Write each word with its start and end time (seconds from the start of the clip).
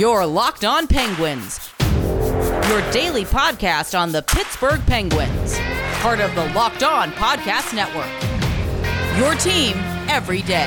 Your 0.00 0.24
Locked 0.24 0.64
On 0.64 0.86
Penguins, 0.86 1.70
your 1.78 2.90
daily 2.90 3.26
podcast 3.26 3.94
on 3.94 4.12
the 4.12 4.22
Pittsburgh 4.22 4.80
Penguins, 4.86 5.58
part 6.00 6.20
of 6.20 6.34
the 6.34 6.46
Locked 6.54 6.82
On 6.82 7.12
Podcast 7.12 7.74
Network. 7.74 8.08
Your 9.18 9.34
team 9.34 9.74
every 10.08 10.40
day. 10.40 10.64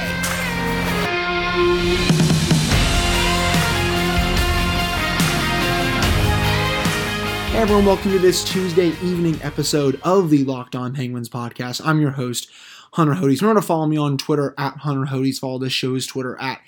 Hey 7.50 7.58
everyone, 7.58 7.88
welcome 7.88 8.12
to 8.12 8.20
this 8.20 8.44
Tuesday 8.44 8.90
evening 9.02 9.40
episode 9.42 10.00
of 10.04 10.30
the 10.30 10.44
Locked 10.44 10.76
On 10.76 10.94
Penguins 10.94 11.28
podcast. 11.28 11.82
I'm 11.84 12.00
your 12.00 12.12
host, 12.12 12.52
Hunter 12.92 13.16
Hodes. 13.16 13.42
Remember 13.42 13.62
to 13.62 13.66
follow 13.66 13.88
me 13.88 13.98
on 13.98 14.20
Twitter 14.20 14.54
at 14.60 14.78
Hunter 14.78 15.12
Hodes. 15.12 15.40
Follow 15.40 15.58
this 15.58 15.74
show's 15.74 16.06
Twitter 16.06 16.40
at 16.40 16.62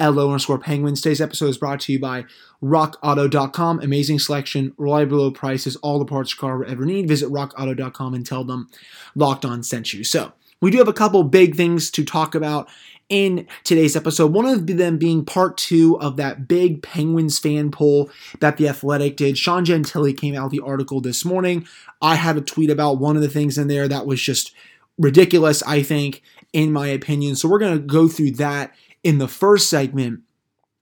LO 0.00 0.28
underscore 0.28 0.58
Penguins. 0.58 1.00
Today's 1.00 1.20
episode 1.20 1.48
is 1.48 1.58
brought 1.58 1.80
to 1.80 1.92
you 1.92 1.98
by 1.98 2.24
RockAuto.com. 2.62 3.80
Amazing 3.80 4.18
selection, 4.18 4.74
reliable 4.76 5.18
low 5.18 5.30
prices, 5.30 5.76
all 5.76 5.98
the 5.98 6.04
parts 6.04 6.34
your 6.34 6.40
car 6.40 6.58
will 6.58 6.70
ever 6.70 6.84
need. 6.84 7.08
Visit 7.08 7.30
RockAuto.com 7.30 8.14
and 8.14 8.26
tell 8.26 8.44
them 8.44 8.68
Locked 9.14 9.44
On 9.44 9.62
sent 9.62 9.92
you. 9.92 10.04
So, 10.04 10.32
we 10.60 10.70
do 10.70 10.78
have 10.78 10.88
a 10.88 10.94
couple 10.94 11.22
big 11.24 11.56
things 11.56 11.90
to 11.90 12.04
talk 12.04 12.34
about 12.34 12.68
in 13.10 13.46
today's 13.64 13.96
episode. 13.96 14.32
One 14.32 14.46
of 14.46 14.66
them 14.66 14.96
being 14.96 15.24
part 15.24 15.58
two 15.58 16.00
of 16.00 16.16
that 16.16 16.48
big 16.48 16.82
Penguins 16.82 17.38
fan 17.38 17.70
poll 17.70 18.10
that 18.40 18.56
The 18.56 18.68
Athletic 18.68 19.16
did. 19.16 19.36
Sean 19.36 19.64
Gentille 19.64 20.16
came 20.16 20.34
out 20.34 20.50
the 20.50 20.60
article 20.60 21.00
this 21.00 21.24
morning. 21.24 21.66
I 22.00 22.14
had 22.14 22.36
a 22.36 22.40
tweet 22.40 22.70
about 22.70 22.98
one 22.98 23.16
of 23.16 23.22
the 23.22 23.28
things 23.28 23.58
in 23.58 23.68
there 23.68 23.88
that 23.88 24.06
was 24.06 24.22
just 24.22 24.54
ridiculous, 24.98 25.62
I 25.64 25.82
think, 25.82 26.22
in 26.52 26.72
my 26.72 26.86
opinion. 26.88 27.36
So 27.36 27.48
we're 27.48 27.58
going 27.58 27.78
to 27.78 27.86
go 27.86 28.08
through 28.08 28.32
that 28.32 28.74
in 29.04 29.18
the 29.18 29.28
first 29.28 29.70
segment. 29.70 30.20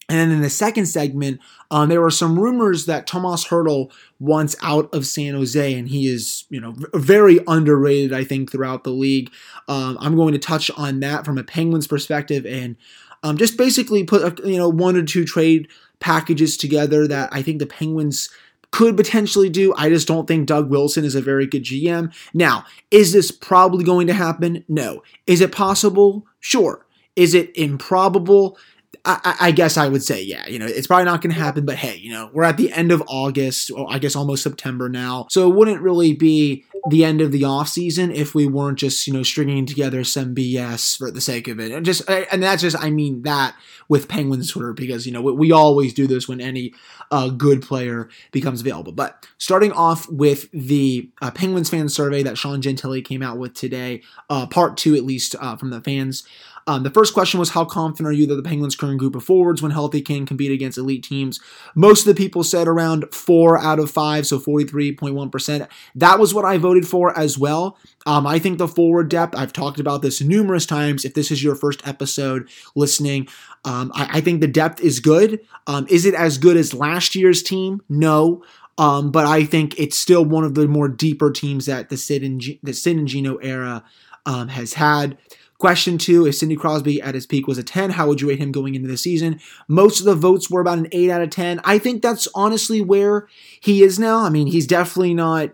And 0.08 0.32
in 0.32 0.42
the 0.42 0.50
second 0.50 0.86
segment, 0.86 1.40
um, 1.70 1.88
there 1.88 2.00
were 2.00 2.10
some 2.10 2.38
rumors 2.38 2.87
that 2.87 3.06
Tomas 3.06 3.46
Hertl 3.46 3.90
wants 4.20 4.56
out 4.62 4.92
of 4.92 5.06
San 5.06 5.34
Jose, 5.34 5.74
and 5.74 5.88
he 5.88 6.06
is, 6.06 6.45
you 6.51 6.60
know, 6.60 6.74
very 6.92 7.38
underrated, 7.46 8.12
I 8.12 8.24
think, 8.24 8.51
throughout 8.51 8.84
the 8.84 8.90
league. 8.90 9.30
Um, 9.68 9.96
I'm 10.01 10.16
going 10.16 10.32
to 10.32 10.38
touch 10.38 10.70
on 10.73 11.01
that 11.01 11.24
from 11.24 11.38
a 11.38 11.45
Penguins 11.45 11.87
perspective, 11.87 12.45
and 12.45 12.76
um, 13.23 13.37
just 13.37 13.56
basically 13.56 14.04
put, 14.04 14.45
you 14.45 14.59
know, 14.59 14.68
one 14.68 14.96
or 14.96 15.02
two 15.02 15.24
trade 15.24 15.68
packages 16.01 16.57
together 16.57 17.07
that 17.07 17.30
I 17.32 17.40
think 17.40 17.59
the 17.59 17.66
Penguins 17.66 18.29
could 18.73 18.96
potentially 18.96 19.48
do. 19.48 19.73
I 19.76 19.88
just 19.88 20.09
don't 20.09 20.26
think 20.26 20.46
Doug 20.46 20.68
Wilson 20.68 21.04
is 21.04 21.14
a 21.14 21.23
very 21.23 21.46
good 21.46 21.62
GM. 21.62 22.12
Now, 22.34 22.64
is 22.90 23.12
this 23.12 23.30
probably 23.30 23.84
going 23.84 24.09
to 24.09 24.14
happen? 24.14 24.64
No. 24.68 25.02
Is 25.26 25.40
it 25.40 25.52
possible? 25.52 26.26
Sure. 26.40 26.84
Is 27.16 27.35
it 27.35 27.57
improbable? 27.57 28.59
I, 29.05 29.37
I, 29.41 29.51
guess 29.51 29.77
I 29.77 29.88
would 29.88 30.02
say, 30.05 30.23
yeah, 30.23 30.46
you 30.46 30.59
know, 30.59 30.66
it's 30.66 30.87
probably 30.87 31.07
not 31.07 31.23
going 31.23 31.35
to 31.35 31.41
happen, 31.41 31.65
but 31.65 31.74
hey, 31.77 31.96
you 31.96 32.13
know, 32.13 32.30
we're 32.32 32.45
at 32.45 32.57
the 32.57 32.71
end 32.73 32.93
of 32.93 33.02
August, 33.09 33.71
or 33.73 33.87
I 33.91 33.99
guess 33.99 34.15
almost 34.15 34.45
September 34.45 34.88
now. 34.88 35.27
So 35.29 35.51
it 35.51 35.57
wouldn't 35.57 35.80
really 35.80 36.13
be 36.13 36.65
the 36.88 37.04
end 37.04 37.21
of 37.21 37.32
the 37.32 37.45
off 37.45 37.69
season 37.69 38.13
if 38.13 38.35
we 38.35 38.46
weren't 38.46 38.79
just, 38.79 39.07
you 39.07 39.13
know, 39.13 39.24
stringing 39.24 39.66
together 39.66 40.04
some 40.04 40.35
BS 40.35 40.99
for 40.99 41.10
the 41.10 41.21
sake 41.21 41.49
of 41.49 41.59
it. 41.59 41.73
And 41.73 41.85
just, 41.85 42.09
and 42.09 42.43
that's 42.43 42.63
just, 42.63 42.77
I 42.79 42.91
mean 42.91 43.23
that 43.23 43.57
with 43.88 44.09
Penguins 44.09 44.51
Twitter 44.51 44.73
because, 44.73 45.04
you 45.04 45.13
know, 45.13 45.21
we, 45.21 45.32
we 45.32 45.52
always 45.52 45.95
do 45.95 46.07
this 46.07 46.29
when 46.29 46.41
any 46.41 46.73
uh, 47.10 47.29
good 47.29 47.63
player 47.63 48.09
becomes 48.30 48.60
available. 48.60 48.93
But 48.93 49.26
starting 49.38 49.73
off 49.73 50.09
with 50.10 50.51
the 50.52 51.10
uh, 51.21 51.30
Penguins 51.32 51.71
fan 51.71 51.88
survey 51.88 52.23
that 52.23 52.38
Sean 52.38 52.63
Gentille 52.63 53.02
came 53.02 53.23
out 53.23 53.38
with 53.38 53.54
today, 53.54 54.02
uh, 54.30 54.47
part 54.47 54.76
two 54.76 54.95
at 54.95 55.04
least 55.04 55.35
uh, 55.41 55.57
from 55.57 55.71
the 55.71 55.80
fans. 55.80 56.24
Um, 56.66 56.82
the 56.82 56.91
first 56.91 57.13
question 57.15 57.41
was 57.41 57.51
how 57.51 57.65
confident 57.65 58.09
are 58.09 58.13
you 58.13 58.27
that 58.27 58.37
the 58.37 58.43
Penguins' 58.43 58.77
current 58.77 58.99
group 58.99 59.15
of 59.15 59.24
forwards, 59.24 59.63
when 59.63 59.73
healthy, 59.73 60.01
can 60.01 60.27
compete 60.27 60.52
against 60.52 60.79
elite 60.79 61.02
teams? 61.02 61.41
Most 61.74 62.07
of 62.07 62.15
the 62.15 62.21
people 62.21 62.45
said 62.45 62.69
around 62.69 63.13
four 63.13 63.59
out 63.59 63.79
of 63.79 63.91
five, 63.91 64.27
so 64.27 64.38
43.1%. 64.38 65.69
That 65.94 66.19
was 66.19 66.32
what 66.32 66.44
I 66.44 66.59
voted 66.59 66.86
for 66.86 67.16
as 67.19 67.38
well. 67.38 67.76
Um, 68.06 68.26
I 68.26 68.38
think 68.38 68.59
the 68.59 68.69
forward 68.69 69.09
depth, 69.09 69.36
I've 69.36 69.53
talked 69.53 69.81
about 69.81 70.03
this 70.03 70.20
numerous 70.20 70.66
times. 70.66 71.04
If 71.04 71.14
this 71.14 71.31
is 71.31 71.42
your 71.42 71.54
first 71.54 71.86
episode 71.86 72.48
listening, 72.75 73.28
um, 73.65 73.92
I, 73.94 74.19
I, 74.19 74.20
think 74.20 74.41
the 74.41 74.48
depth 74.48 74.81
is 74.81 74.98
good. 74.98 75.41
Um, 75.69 75.86
is 75.88 76.04
it 76.04 76.15
as 76.15 76.36
good 76.38 76.56
as 76.56 76.75
last 76.75 77.15
year's 77.15 77.42
team? 77.42 77.81
No. 77.88 78.42
Um, 78.78 79.12
but 79.12 79.26
I 79.26 79.44
think 79.44 79.78
it's 79.78 79.98
still 79.98 80.25
one 80.25 80.44
of 80.44 80.54
the 80.54 80.66
more 80.66 80.88
deeper 80.88 81.31
teams 81.31 81.66
that 81.66 81.91
the 81.91 81.97
Sid 81.97 82.25
and, 82.25 82.41
G- 82.41 82.59
the 82.62 82.72
Sid 82.72 82.97
and 82.97 83.06
Gino 83.06 83.36
era 83.36 83.84
um, 84.26 84.48
has 84.48 84.75
had. 84.75 85.19
Question 85.62 85.96
two 85.96 86.26
If 86.26 86.34
Sidney 86.34 86.56
Crosby 86.56 87.00
at 87.00 87.14
his 87.14 87.24
peak 87.24 87.46
was 87.46 87.56
a 87.56 87.62
10, 87.62 87.90
how 87.90 88.08
would 88.08 88.20
you 88.20 88.28
rate 88.28 88.40
him 88.40 88.50
going 88.50 88.74
into 88.74 88.88
the 88.88 88.96
season? 88.96 89.38
Most 89.68 90.00
of 90.00 90.06
the 90.06 90.16
votes 90.16 90.50
were 90.50 90.60
about 90.60 90.78
an 90.78 90.88
8 90.90 91.08
out 91.08 91.22
of 91.22 91.30
10. 91.30 91.60
I 91.62 91.78
think 91.78 92.02
that's 92.02 92.26
honestly 92.34 92.80
where 92.80 93.28
he 93.60 93.84
is 93.84 93.96
now. 93.96 94.24
I 94.24 94.28
mean, 94.28 94.48
he's 94.48 94.66
definitely 94.66 95.14
not 95.14 95.52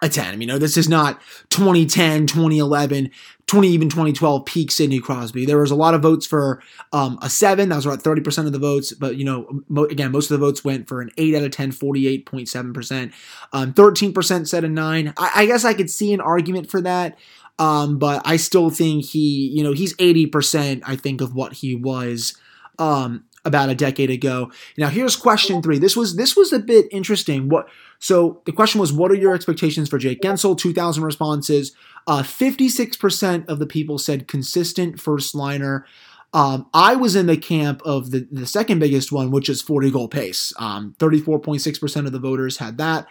a 0.00 0.08
10. 0.08 0.40
You 0.40 0.46
know, 0.46 0.56
this 0.56 0.78
is 0.78 0.88
not 0.88 1.20
2010, 1.50 2.26
2011, 2.26 3.10
20, 3.46 3.68
even 3.68 3.90
2012 3.90 4.46
peak 4.46 4.70
Sidney 4.70 4.98
Crosby. 4.98 5.44
There 5.44 5.58
was 5.58 5.70
a 5.70 5.76
lot 5.76 5.92
of 5.92 6.00
votes 6.00 6.24
for 6.24 6.62
um, 6.94 7.18
a 7.20 7.28
7. 7.28 7.68
That 7.68 7.76
was 7.76 7.84
about 7.84 8.02
30% 8.02 8.46
of 8.46 8.52
the 8.52 8.58
votes. 8.58 8.94
But, 8.94 9.16
you 9.16 9.26
know, 9.26 9.62
mo- 9.68 9.84
again, 9.84 10.10
most 10.10 10.30
of 10.30 10.40
the 10.40 10.46
votes 10.46 10.64
went 10.64 10.88
for 10.88 11.02
an 11.02 11.10
8 11.18 11.34
out 11.34 11.42
of 11.42 11.50
10, 11.50 11.72
48.7%. 11.72 13.12
Um, 13.52 13.74
13% 13.74 14.48
said 14.48 14.64
a 14.64 14.68
9. 14.70 15.12
I-, 15.18 15.32
I 15.34 15.44
guess 15.44 15.66
I 15.66 15.74
could 15.74 15.90
see 15.90 16.14
an 16.14 16.22
argument 16.22 16.70
for 16.70 16.80
that. 16.80 17.18
Um, 17.58 17.98
but 17.98 18.22
I 18.24 18.36
still 18.36 18.70
think 18.70 19.04
he, 19.04 19.48
you 19.48 19.62
know, 19.64 19.72
he's 19.72 19.94
80%, 19.96 20.82
I 20.86 20.96
think, 20.96 21.20
of 21.20 21.34
what 21.34 21.54
he 21.54 21.74
was 21.74 22.38
um, 22.78 23.24
about 23.44 23.68
a 23.68 23.74
decade 23.74 24.10
ago. 24.10 24.50
Now 24.76 24.88
here's 24.88 25.16
question 25.16 25.62
three. 25.62 25.78
This 25.78 25.96
was 25.96 26.16
this 26.16 26.36
was 26.36 26.52
a 26.52 26.58
bit 26.58 26.86
interesting. 26.92 27.48
What 27.48 27.68
so 27.98 28.42
the 28.46 28.52
question 28.52 28.80
was, 28.80 28.92
what 28.92 29.10
are 29.10 29.16
your 29.16 29.34
expectations 29.34 29.88
for 29.88 29.98
Jake 29.98 30.20
Guentzel? 30.20 30.56
2,000 30.56 31.02
responses. 31.02 31.72
Uh, 32.06 32.22
56% 32.22 33.48
of 33.48 33.58
the 33.58 33.66
people 33.66 33.98
said 33.98 34.28
consistent 34.28 35.00
first 35.00 35.34
liner. 35.34 35.84
Um, 36.32 36.68
I 36.74 36.94
was 36.94 37.16
in 37.16 37.26
the 37.26 37.36
camp 37.36 37.82
of 37.84 38.10
the, 38.10 38.28
the 38.30 38.46
second 38.46 38.78
biggest 38.78 39.10
one, 39.10 39.30
which 39.30 39.48
is 39.48 39.62
40 39.62 39.90
goal 39.90 40.08
pace. 40.08 40.52
Um, 40.58 40.94
34.6% 40.98 42.06
of 42.06 42.12
the 42.12 42.18
voters 42.18 42.58
had 42.58 42.78
that. 42.78 43.06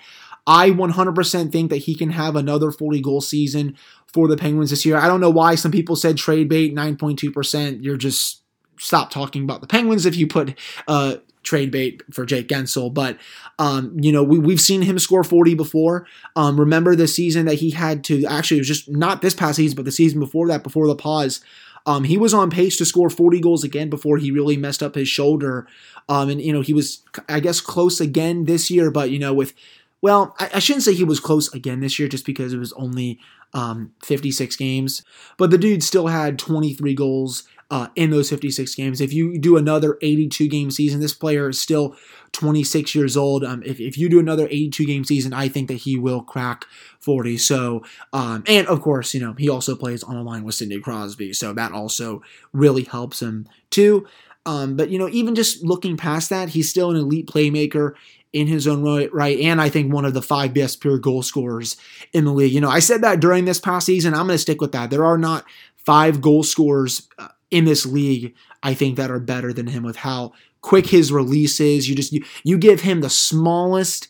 I 0.48 0.72
100% 0.72 1.52
think 1.52 1.70
that 1.70 1.78
he 1.78 1.94
can 1.94 2.12
have 2.12 2.38
another 2.38 2.72
40 2.72 3.02
goal 3.02 3.20
season 3.20 3.78
for 4.08 4.30
the 4.30 4.38
Penguins 4.38 4.70
this 4.70 4.86
year. 4.86 4.96
I 4.96 5.08
don't 5.08 5.20
know 5.20 5.30
why 5.30 5.56
some 5.56 5.72
people 5.72 5.98
said 5.98 6.18
trade 6.18 6.48
bait 6.48 6.74
9.2%. 6.74 7.84
You're 7.84 7.98
just 7.98 8.42
stop 8.80 9.12
talking 9.12 9.44
about 9.44 9.60
the 9.60 9.68
Penguins 9.68 10.06
if 10.06 10.16
you 10.16 10.26
put 10.26 10.58
uh, 10.88 11.18
trade 11.44 11.72
bait 11.72 12.02
for 12.14 12.26
Jake 12.26 12.48
Guentzel. 12.48 12.94
But, 12.94 13.18
um, 13.60 13.98
you 14.00 14.12
know, 14.12 14.24
we, 14.24 14.40
we've 14.40 14.62
seen 14.62 14.82
him 14.84 14.98
score 15.00 15.24
40 15.24 15.56
before. 15.56 16.08
Um, 16.36 16.60
remember 16.60 16.96
the 16.96 17.08
season 17.08 17.46
that 17.46 17.56
he 17.56 17.72
had 17.72 18.04
to, 18.06 18.26
actually, 18.26 18.58
it 18.58 18.62
was 18.62 18.68
just 18.68 18.90
not 18.90 19.22
this 19.22 19.34
past 19.34 19.58
season, 19.58 19.76
but 19.76 19.86
the 19.86 19.92
season 19.92 20.20
before 20.20 20.48
that, 20.48 20.64
before 20.64 20.88
the 20.88 20.96
pause. 20.96 21.42
Um, 21.86 22.04
he 22.04 22.18
was 22.18 22.34
on 22.34 22.50
pace 22.50 22.78
to 22.78 22.86
score 22.86 23.10
40 23.10 23.40
goals 23.40 23.64
again 23.64 23.90
before 23.90 24.18
he 24.18 24.30
really 24.30 24.58
messed 24.58 24.84
up 24.84 24.96
his 24.96 25.08
shoulder. 25.08 25.68
Um, 26.10 26.30
and, 26.30 26.42
you 26.42 26.52
know, 26.52 26.62
he 26.62 26.74
was, 26.74 27.02
I 27.30 27.40
guess, 27.40 27.62
close 27.62 28.02
again 28.02 28.44
this 28.44 28.70
year, 28.70 28.92
but, 28.92 29.10
you 29.10 29.20
know, 29.20 29.34
with 29.34 29.54
well, 30.02 30.36
I, 30.40 30.50
I, 30.56 30.60
shouldn't 30.60 30.84
say 30.84 30.94
he 30.94 31.04
was 31.04 31.20
close 31.20 31.54
again 31.54 31.80
this 31.80 31.98
year 31.98 32.08
just 32.08 32.26
because 32.26 32.54
it 32.54 32.60
was 32.60 32.74
only 32.74 33.20
um, 33.54 33.94
56 34.04 34.56
games, 34.56 35.04
but 35.38 35.52
the 35.52 35.58
dude 35.58 35.84
still 35.84 36.08
had 36.08 36.38
23 36.38 36.94
goals 36.94 37.44
uh, 37.70 37.88
in 37.96 38.12
those 38.12 38.30
56 38.30 38.76
games. 38.76 39.02
If 39.02 39.12
you 39.12 39.38
do 39.38 39.58
another 39.58 39.98
82 40.02 40.48
game 40.48 40.72
season, 40.72 41.00
this 41.00 41.14
player 41.14 41.50
is 41.50 41.60
still 41.60 41.96
26 42.32 42.96
years 42.96 43.18
old. 43.18 43.44
Um, 43.44 43.62
if, 43.66 43.80
if 43.80 43.98
you 43.98 44.08
do 44.08 44.20
another 44.20 44.48
82 44.48 44.86
game 44.86 45.04
season, 45.04 45.34
I 45.34 45.50
think 45.50 45.68
that 45.68 45.76
he 45.76 45.98
will 45.98 46.22
crack 46.22 46.66
40. 47.00 47.38
So, 47.38 47.84
um, 48.14 48.44
and 48.48 48.68
of 48.68 48.82
course, 48.82 49.14
you 49.14 49.20
know, 49.20 49.34
he 49.34 49.50
also 49.50 49.76
plays 49.76 50.04
on 50.04 50.16
a 50.16 50.24
line 50.24 50.44
with 50.44 50.56
Sidney 50.56 50.80
Crosby. 50.80 51.34
So 51.34 51.54
that 51.54 51.74
also 51.74 52.22
really 52.54 52.84
helps 52.84 53.22
him 53.22 53.48
too. 53.70 54.08
Um, 54.48 54.78
but 54.78 54.90
you 54.90 54.98
know, 54.98 55.10
even 55.10 55.36
just 55.36 55.64
looking 55.64 55.98
past 55.98 56.30
that, 56.30 56.50
he's 56.50 56.70
still 56.70 56.90
an 56.90 56.96
elite 56.96 57.28
playmaker 57.28 57.94
in 58.32 58.48
his 58.48 58.68
own 58.68 58.82
right, 59.12 59.40
and 59.40 59.62
I 59.62 59.70
think 59.70 59.92
one 59.92 60.06
of 60.06 60.14
the 60.14 60.22
five 60.22 60.54
best 60.54 60.80
pure 60.80 60.98
goal 60.98 61.22
scorers 61.22 61.76
in 62.14 62.26
the 62.26 62.32
league. 62.32 62.54
You 62.54 62.62
know, 62.62 62.70
I 62.70 62.80
said 62.80 63.02
that 63.02 63.20
during 63.20 63.46
this 63.46 63.60
past 63.60 63.86
season. 63.86 64.14
I'm 64.14 64.28
going 64.28 64.36
to 64.36 64.38
stick 64.38 64.62
with 64.62 64.72
that. 64.72 64.90
There 64.90 65.06
are 65.06 65.18
not 65.18 65.46
five 65.76 66.22
goal 66.22 66.44
scorers 66.44 67.08
uh, 67.20 67.28
in 67.52 67.66
this 67.66 67.86
league. 67.86 68.34
I 68.64 68.74
think 68.74 68.96
that 68.96 69.12
are 69.12 69.20
better 69.20 69.52
than 69.52 69.68
him 69.68 69.84
with 69.84 69.98
how 69.98 70.34
quick 70.62 70.88
his 70.88 71.12
release 71.12 71.60
is. 71.60 71.90
You 71.90 71.96
just 71.96 72.14
you, 72.14 72.24
you 72.44 72.58
give 72.58 72.82
him 72.82 73.02
the 73.02 73.10
smallest 73.10 74.08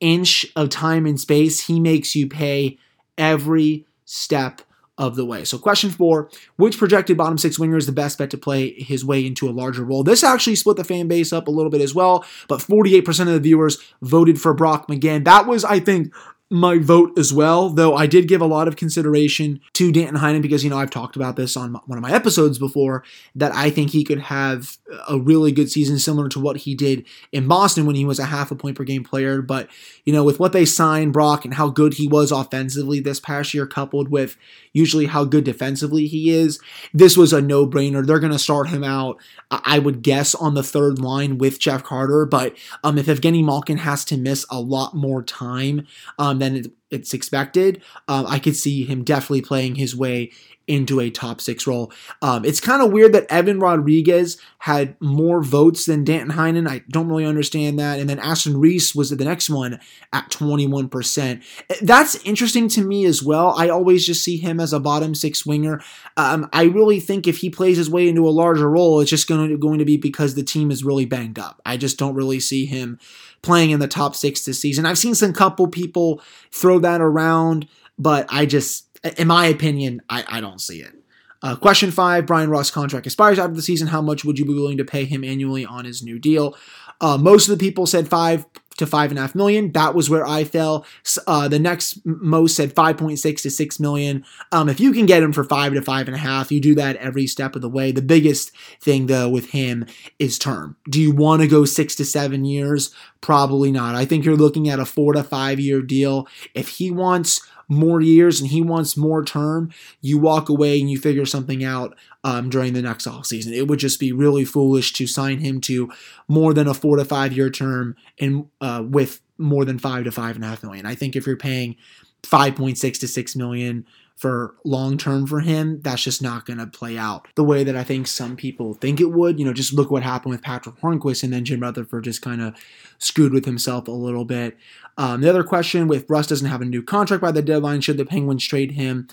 inch 0.00 0.46
of 0.54 0.68
time 0.68 1.06
and 1.06 1.18
space, 1.18 1.66
he 1.66 1.80
makes 1.80 2.14
you 2.14 2.28
pay 2.28 2.78
every 3.16 3.86
step 4.04 4.62
of 4.98 5.16
the 5.16 5.24
way. 5.24 5.44
So, 5.44 5.58
question 5.58 5.90
four 5.90 6.28
Which 6.56 6.76
projected 6.76 7.16
bottom 7.16 7.38
six 7.38 7.58
winger 7.58 7.76
is 7.76 7.86
the 7.86 7.92
best 7.92 8.18
bet 8.18 8.30
to 8.30 8.38
play 8.38 8.72
his 8.72 9.04
way 9.04 9.24
into 9.24 9.48
a 9.48 9.52
larger 9.52 9.84
role? 9.84 10.02
This 10.02 10.24
actually 10.24 10.56
split 10.56 10.76
the 10.76 10.84
fan 10.84 11.08
base 11.08 11.32
up 11.32 11.48
a 11.48 11.52
little 11.52 11.70
bit 11.70 11.80
as 11.80 11.94
well, 11.94 12.24
but 12.48 12.60
48% 12.60 13.20
of 13.20 13.26
the 13.28 13.40
viewers 13.40 13.78
voted 14.02 14.40
for 14.40 14.52
Brock 14.52 14.88
McGinn. 14.88 15.24
That 15.24 15.46
was, 15.46 15.64
I 15.64 15.80
think, 15.80 16.12
my 16.50 16.78
vote 16.78 17.18
as 17.18 17.30
well, 17.30 17.68
though 17.68 17.94
I 17.94 18.06
did 18.06 18.26
give 18.26 18.40
a 18.40 18.46
lot 18.46 18.68
of 18.68 18.76
consideration 18.76 19.60
to 19.74 19.92
Danton 19.92 20.16
Heinen 20.16 20.40
because, 20.40 20.64
you 20.64 20.70
know, 20.70 20.78
I've 20.78 20.90
talked 20.90 21.14
about 21.14 21.36
this 21.36 21.58
on 21.58 21.74
one 21.84 21.98
of 21.98 22.02
my 22.02 22.10
episodes 22.10 22.58
before 22.58 23.04
that 23.34 23.52
I 23.54 23.68
think 23.68 23.90
he 23.90 24.02
could 24.02 24.20
have 24.20 24.78
a 25.06 25.18
really 25.18 25.52
good 25.52 25.70
season 25.70 25.98
similar 25.98 26.28
to 26.30 26.40
what 26.40 26.58
he 26.58 26.74
did 26.74 27.04
in 27.32 27.48
Boston 27.48 27.84
when 27.84 27.96
he 27.96 28.06
was 28.06 28.18
a 28.18 28.24
half 28.24 28.50
a 28.50 28.54
point 28.54 28.78
per 28.78 28.84
game 28.84 29.04
player. 29.04 29.42
But, 29.42 29.68
you 30.06 30.12
know, 30.12 30.24
with 30.24 30.40
what 30.40 30.52
they 30.52 30.64
signed 30.64 31.12
Brock 31.12 31.44
and 31.44 31.52
how 31.52 31.68
good 31.68 31.94
he 31.94 32.08
was 32.08 32.32
offensively 32.32 32.98
this 33.00 33.20
past 33.20 33.52
year, 33.52 33.66
coupled 33.66 34.08
with 34.08 34.38
usually 34.72 35.06
how 35.06 35.24
good 35.24 35.44
defensively 35.44 36.06
he 36.06 36.30
is, 36.30 36.58
this 36.94 37.14
was 37.14 37.34
a 37.34 37.42
no 37.42 37.66
brainer. 37.66 38.06
They're 38.06 38.18
going 38.18 38.32
to 38.32 38.38
start 38.38 38.68
him 38.68 38.84
out, 38.84 39.18
I 39.50 39.78
would 39.78 40.00
guess, 40.00 40.34
on 40.34 40.54
the 40.54 40.62
third 40.62 40.98
line 40.98 41.36
with 41.36 41.60
Jeff 41.60 41.84
Carter. 41.84 42.24
But 42.24 42.56
um, 42.82 42.96
if 42.96 43.06
Evgeny 43.06 43.44
Malkin 43.44 43.78
has 43.78 44.02
to 44.06 44.16
miss 44.16 44.46
a 44.50 44.60
lot 44.60 44.94
more 44.94 45.22
time, 45.22 45.86
um, 46.18 46.37
than 46.38 46.56
it, 46.56 46.72
it's 46.90 47.14
expected. 47.14 47.82
Um, 48.08 48.26
I 48.26 48.38
could 48.38 48.56
see 48.56 48.84
him 48.84 49.04
definitely 49.04 49.42
playing 49.42 49.74
his 49.74 49.94
way 49.94 50.30
into 50.68 51.00
a 51.00 51.10
top 51.10 51.40
six 51.40 51.66
role. 51.66 51.90
Um, 52.20 52.44
it's 52.44 52.60
kind 52.60 52.82
of 52.82 52.92
weird 52.92 53.14
that 53.14 53.26
Evan 53.30 53.58
Rodrigues 53.58 54.36
had 54.58 55.00
more 55.00 55.42
votes 55.42 55.86
than 55.86 56.04
Danton 56.04 56.36
Heinen. 56.36 56.68
I 56.68 56.82
don't 56.90 57.08
really 57.08 57.24
understand 57.24 57.78
that. 57.78 57.98
And 57.98 58.08
then 58.08 58.18
Aston-Reese 58.18 58.94
was 58.94 59.08
the 59.08 59.24
next 59.24 59.48
one 59.48 59.80
at 60.12 60.30
21%. 60.30 61.42
That's 61.80 62.16
interesting 62.16 62.68
to 62.68 62.84
me 62.84 63.06
as 63.06 63.22
well. 63.22 63.54
I 63.56 63.70
always 63.70 64.06
just 64.06 64.22
see 64.22 64.36
him 64.36 64.60
as 64.60 64.74
a 64.74 64.80
bottom 64.80 65.14
six 65.14 65.46
winger. 65.46 65.80
Um, 66.18 66.48
I 66.52 66.64
really 66.64 67.00
think 67.00 67.26
if 67.26 67.38
he 67.38 67.48
plays 67.48 67.78
his 67.78 67.90
way 67.90 68.06
into 68.06 68.28
a 68.28 68.30
larger 68.30 68.68
role, 68.68 69.00
it's 69.00 69.10
just 69.10 69.28
going 69.28 69.48
to, 69.48 69.56
going 69.56 69.78
to 69.78 69.86
be 69.86 69.96
because 69.96 70.34
the 70.34 70.42
team 70.42 70.70
is 70.70 70.84
really 70.84 71.06
banged 71.06 71.38
up. 71.38 71.62
I 71.64 71.78
just 71.78 71.98
don't 71.98 72.14
really 72.14 72.40
see 72.40 72.66
him 72.66 72.98
playing 73.42 73.70
in 73.70 73.80
the 73.80 73.88
top 73.88 74.14
six 74.14 74.44
this 74.44 74.60
season. 74.60 74.86
I've 74.86 74.98
seen 74.98 75.14
some 75.14 75.32
couple 75.32 75.68
people 75.68 76.20
throw 76.50 76.78
that 76.80 77.00
around, 77.00 77.68
but 77.98 78.26
I 78.28 78.46
just, 78.46 78.86
in 79.16 79.28
my 79.28 79.46
opinion, 79.46 80.02
I, 80.08 80.24
I 80.28 80.40
don't 80.40 80.60
see 80.60 80.80
it. 80.80 80.92
Uh, 81.40 81.54
question 81.54 81.90
five 81.90 82.26
Brian 82.26 82.50
Rust' 82.50 82.72
contract 82.72 83.06
expires 83.06 83.38
after 83.38 83.54
the 83.54 83.62
season. 83.62 83.88
How 83.88 84.02
much 84.02 84.24
would 84.24 84.38
you 84.38 84.44
be 84.44 84.54
willing 84.54 84.78
to 84.78 84.84
pay 84.84 85.04
him 85.04 85.22
annually 85.22 85.64
on 85.64 85.84
his 85.84 86.02
new 86.02 86.18
deal? 86.18 86.56
Uh, 87.00 87.16
most 87.16 87.48
of 87.48 87.56
the 87.56 87.64
people 87.64 87.86
said 87.86 88.08
five 88.08 88.44
to 88.78 88.86
five 88.86 89.10
and 89.10 89.18
a 89.18 89.22
half 89.22 89.34
million. 89.34 89.72
That 89.72 89.94
was 89.94 90.08
where 90.08 90.26
I 90.26 90.44
fell. 90.44 90.86
Uh, 91.26 91.48
the 91.48 91.58
next 91.58 92.00
most 92.04 92.56
said 92.56 92.74
5.6 92.74 93.42
to 93.42 93.50
6 93.50 93.80
million. 93.80 94.24
Um, 94.50 94.68
if 94.68 94.80
you 94.80 94.92
can 94.92 95.06
get 95.06 95.22
him 95.22 95.32
for 95.32 95.44
five 95.44 95.74
to 95.74 95.82
five 95.82 96.06
and 96.08 96.14
a 96.14 96.20
half, 96.20 96.50
you 96.50 96.60
do 96.60 96.74
that 96.76 96.96
every 96.96 97.26
step 97.26 97.54
of 97.54 97.62
the 97.62 97.68
way. 97.68 97.92
The 97.92 98.02
biggest 98.02 98.52
thing 98.80 99.06
though 99.06 99.28
with 99.28 99.50
him 99.50 99.86
is 100.18 100.38
term. 100.38 100.76
Do 100.88 101.00
you 101.00 101.12
want 101.12 101.42
to 101.42 101.48
go 101.48 101.64
six 101.64 101.94
to 101.96 102.04
seven 102.04 102.44
years? 102.44 102.94
Probably 103.20 103.70
not. 103.70 103.94
I 103.94 104.04
think 104.04 104.24
you're 104.24 104.36
looking 104.36 104.68
at 104.68 104.80
a 104.80 104.84
four 104.84 105.12
to 105.12 105.22
five 105.22 105.60
year 105.60 105.82
deal. 105.82 106.28
If 106.54 106.68
he 106.68 106.90
wants 106.90 107.40
more 107.68 108.00
years 108.00 108.40
and 108.40 108.50
he 108.50 108.62
wants 108.62 108.96
more 108.96 109.24
term, 109.24 109.70
you 110.00 110.18
walk 110.18 110.48
away 110.48 110.80
and 110.80 110.90
you 110.90 110.98
figure 110.98 111.26
something 111.26 111.62
out 111.62 111.96
um, 112.24 112.48
during 112.48 112.72
the 112.72 112.82
next 112.82 113.06
offseason. 113.06 113.52
It 113.52 113.68
would 113.68 113.78
just 113.78 114.00
be 114.00 114.12
really 114.12 114.44
foolish 114.44 114.92
to 114.94 115.06
sign 115.06 115.40
him 115.40 115.60
to 115.62 115.90
more 116.26 116.54
than 116.54 116.66
a 116.66 116.74
four 116.74 116.96
to 116.96 117.04
five 117.04 117.32
year 117.32 117.50
term 117.50 117.94
and 118.18 118.46
uh, 118.60 118.82
with 118.86 119.20
more 119.36 119.64
than 119.64 119.78
five 119.78 120.04
to 120.04 120.10
five 120.10 120.34
and 120.34 120.44
a 120.44 120.48
half 120.48 120.62
million. 120.62 120.86
I 120.86 120.94
think 120.94 121.14
if 121.14 121.26
you're 121.26 121.36
paying 121.36 121.76
5.6 122.22 123.00
to 123.00 123.08
6 123.08 123.36
million 123.36 123.86
for 124.18 124.56
long 124.64 124.98
term 124.98 125.26
for 125.28 125.40
him, 125.40 125.80
that's 125.80 126.02
just 126.02 126.20
not 126.20 126.44
going 126.44 126.58
to 126.58 126.66
play 126.66 126.98
out 126.98 127.28
the 127.36 127.44
way 127.44 127.62
that 127.62 127.76
I 127.76 127.84
think 127.84 128.08
some 128.08 128.34
people 128.36 128.74
think 128.74 129.00
it 129.00 129.12
would. 129.12 129.38
You 129.38 129.44
know, 129.44 129.52
just 129.52 129.72
look 129.72 129.92
what 129.92 130.02
happened 130.02 130.32
with 130.32 130.42
Patrick 130.42 130.76
Hornqvist 130.80 131.22
and 131.22 131.32
then 131.32 131.44
Jim 131.44 131.60
Rutherford 131.60 132.04
just 132.04 132.20
kind 132.20 132.42
of 132.42 132.54
screwed 132.98 133.32
with 133.32 133.44
himself 133.44 133.86
a 133.86 133.92
little 133.92 134.24
bit. 134.24 134.56
Um, 134.96 135.20
the 135.20 135.30
other 135.30 135.44
question 135.44 135.86
with 135.86 136.10
Rust 136.10 136.30
doesn't 136.30 136.48
have 136.48 136.60
a 136.60 136.64
new 136.64 136.82
contract 136.82 137.22
by 137.22 137.30
the 137.30 137.42
deadline, 137.42 137.80
should 137.80 137.96
the 137.96 138.04
Penguins 138.04 138.44
trade 138.44 138.72
him? 138.72 139.06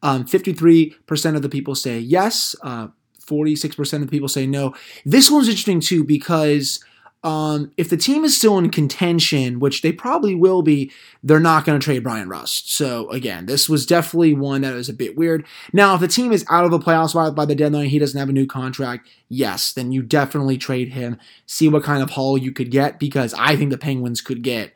Um, 0.00 0.24
53% 0.24 1.36
of 1.36 1.42
the 1.42 1.48
people 1.48 1.74
say 1.74 1.98
yes. 1.98 2.54
Uh, 2.62 2.88
46% 3.20 3.92
of 3.94 4.00
the 4.00 4.06
people 4.06 4.28
say 4.28 4.46
no. 4.46 4.74
This 5.04 5.30
one's 5.30 5.48
interesting 5.48 5.80
too 5.80 6.04
because 6.04 6.84
um, 7.24 7.70
if 7.76 7.88
the 7.88 7.96
team 7.96 8.24
is 8.24 8.36
still 8.36 8.58
in 8.58 8.70
contention, 8.70 9.60
which 9.60 9.82
they 9.82 9.92
probably 9.92 10.34
will 10.34 10.62
be, 10.62 10.90
they're 11.22 11.38
not 11.38 11.64
going 11.64 11.78
to 11.78 11.84
trade 11.84 12.02
Brian 12.02 12.28
Rust. 12.28 12.72
So 12.72 13.08
again, 13.10 13.46
this 13.46 13.68
was 13.68 13.86
definitely 13.86 14.34
one 14.34 14.62
that 14.62 14.74
was 14.74 14.88
a 14.88 14.94
bit 14.94 15.16
weird. 15.16 15.46
Now, 15.72 15.94
if 15.94 16.00
the 16.00 16.08
team 16.08 16.32
is 16.32 16.44
out 16.50 16.64
of 16.64 16.72
the 16.72 16.80
playoffs 16.80 17.14
by, 17.14 17.30
by 17.30 17.44
the 17.44 17.54
deadline, 17.54 17.86
he 17.86 18.00
doesn't 18.00 18.18
have 18.18 18.28
a 18.28 18.32
new 18.32 18.46
contract. 18.46 19.08
Yes, 19.28 19.72
then 19.72 19.92
you 19.92 20.02
definitely 20.02 20.58
trade 20.58 20.90
him. 20.90 21.16
See 21.46 21.68
what 21.68 21.84
kind 21.84 22.02
of 22.02 22.10
haul 22.10 22.36
you 22.36 22.50
could 22.50 22.72
get 22.72 22.98
because 22.98 23.34
I 23.34 23.54
think 23.54 23.70
the 23.70 23.78
Penguins 23.78 24.20
could 24.20 24.42
get 24.42 24.72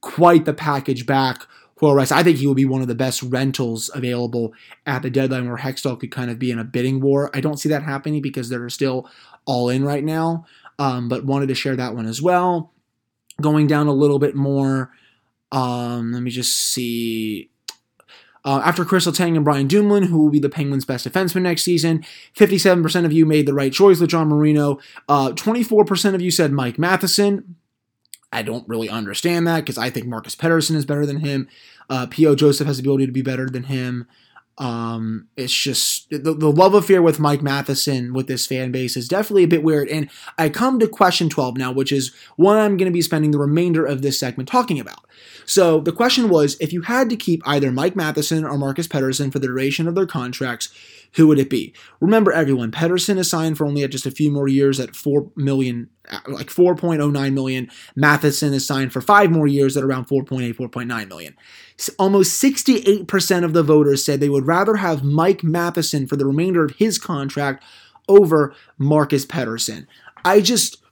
quite 0.00 0.46
the 0.46 0.54
package 0.54 1.06
back 1.06 1.46
for 1.76 1.94
Rust. 1.94 2.10
I 2.10 2.24
think 2.24 2.38
he 2.38 2.48
would 2.48 2.56
be 2.56 2.64
one 2.64 2.82
of 2.82 2.88
the 2.88 2.94
best 2.96 3.22
rentals 3.22 3.88
available 3.94 4.52
at 4.84 5.02
the 5.02 5.10
deadline 5.10 5.48
where 5.48 5.58
Hextall 5.58 6.00
could 6.00 6.10
kind 6.10 6.30
of 6.30 6.40
be 6.40 6.50
in 6.50 6.58
a 6.58 6.64
bidding 6.64 7.00
war. 7.00 7.30
I 7.32 7.40
don't 7.40 7.58
see 7.58 7.68
that 7.68 7.84
happening 7.84 8.20
because 8.20 8.48
they're 8.48 8.68
still 8.68 9.08
all 9.46 9.68
in 9.68 9.84
right 9.84 10.02
now 10.02 10.44
um, 10.78 11.08
but 11.08 11.24
wanted 11.24 11.48
to 11.48 11.54
share 11.54 11.76
that 11.76 11.94
one 11.94 12.06
as 12.06 12.20
well. 12.20 12.72
Going 13.40 13.66
down 13.66 13.86
a 13.86 13.92
little 13.92 14.18
bit 14.18 14.34
more, 14.34 14.92
um, 15.52 16.12
let 16.12 16.22
me 16.22 16.30
just 16.30 16.56
see. 16.56 17.50
Uh, 18.44 18.60
after 18.62 18.84
Chris 18.84 19.06
Letang 19.06 19.36
and 19.36 19.44
Brian 19.44 19.66
Dumoulin, 19.66 20.04
who 20.04 20.18
will 20.18 20.30
be 20.30 20.38
the 20.38 20.50
Penguins' 20.50 20.84
best 20.84 21.08
defenseman 21.08 21.42
next 21.42 21.62
season, 21.62 22.04
57% 22.36 23.06
of 23.06 23.12
you 23.12 23.24
made 23.24 23.46
the 23.46 23.54
right 23.54 23.72
choice 23.72 24.00
with 24.00 24.10
John 24.10 24.28
Marino. 24.28 24.78
Uh, 25.08 25.30
24% 25.30 26.14
of 26.14 26.20
you 26.20 26.30
said 26.30 26.52
Mike 26.52 26.78
Matheson. 26.78 27.56
I 28.30 28.42
don't 28.42 28.68
really 28.68 28.90
understand 28.90 29.46
that 29.46 29.60
because 29.60 29.78
I 29.78 29.88
think 29.88 30.06
Marcus 30.06 30.34
Pettersson 30.34 30.74
is 30.74 30.84
better 30.84 31.06
than 31.06 31.20
him. 31.20 31.48
Uh, 31.88 32.06
P.O. 32.10 32.34
Joseph 32.34 32.66
has 32.66 32.76
the 32.76 32.82
ability 32.82 33.06
to 33.06 33.12
be 33.12 33.22
better 33.22 33.48
than 33.48 33.64
him. 33.64 34.06
Um, 34.56 35.28
it's 35.36 35.52
just 35.52 36.10
the, 36.10 36.32
the 36.32 36.50
love 36.50 36.74
affair 36.74 37.02
with 37.02 37.18
Mike 37.18 37.42
Matheson 37.42 38.12
with 38.12 38.28
this 38.28 38.46
fan 38.46 38.70
base 38.70 38.96
is 38.96 39.08
definitely 39.08 39.42
a 39.42 39.48
bit 39.48 39.64
weird. 39.64 39.88
And 39.88 40.08
I 40.38 40.48
come 40.48 40.78
to 40.78 40.86
question 40.86 41.28
12 41.28 41.56
now, 41.56 41.72
which 41.72 41.90
is 41.90 42.14
one 42.36 42.56
I'm 42.56 42.76
going 42.76 42.90
to 42.90 42.94
be 42.94 43.02
spending 43.02 43.32
the 43.32 43.38
remainder 43.38 43.84
of 43.84 44.02
this 44.02 44.18
segment 44.18 44.48
talking 44.48 44.78
about. 44.78 45.04
So 45.44 45.80
the 45.80 45.92
question 45.92 46.28
was 46.28 46.56
if 46.60 46.72
you 46.72 46.82
had 46.82 47.10
to 47.10 47.16
keep 47.16 47.42
either 47.46 47.72
Mike 47.72 47.96
Matheson 47.96 48.44
or 48.44 48.56
Marcus 48.56 48.88
Pettersson 48.88 49.32
for 49.32 49.38
the 49.38 49.48
duration 49.48 49.88
of 49.88 49.94
their 49.94 50.06
contracts, 50.06 50.68
who 51.14 51.28
would 51.28 51.38
it 51.38 51.50
be? 51.50 51.74
Remember, 52.00 52.32
everyone, 52.32 52.72
Pettersson 52.72 53.18
is 53.18 53.30
signed 53.30 53.56
for 53.56 53.66
only 53.66 53.82
at 53.84 53.90
just 53.90 54.06
a 54.06 54.10
few 54.10 54.30
more 54.30 54.48
years 54.48 54.80
at 54.80 54.96
four 54.96 55.30
million, 55.36 55.90
like 56.26 56.48
4.09 56.48 57.32
million. 57.32 57.70
Matheson 57.94 58.52
is 58.52 58.66
signed 58.66 58.92
for 58.92 59.00
five 59.00 59.30
more 59.30 59.46
years 59.46 59.76
at 59.76 59.84
around 59.84 60.08
4.8, 60.08 60.56
4.9 60.56 61.08
million. 61.08 61.36
Almost 61.98 62.40
68% 62.42 63.44
of 63.44 63.52
the 63.52 63.62
voters 63.62 64.04
said 64.04 64.20
they 64.20 64.28
would 64.28 64.46
rather 64.46 64.76
have 64.76 65.02
Mike 65.02 65.42
Matheson 65.42 66.06
for 66.06 66.16
the 66.16 66.26
remainder 66.26 66.64
of 66.64 66.76
his 66.76 66.98
contract 66.98 67.64
over 68.08 68.54
Marcus 68.78 69.26
Pettersson. 69.26 69.86
I 70.24 70.40
just, 70.40 70.82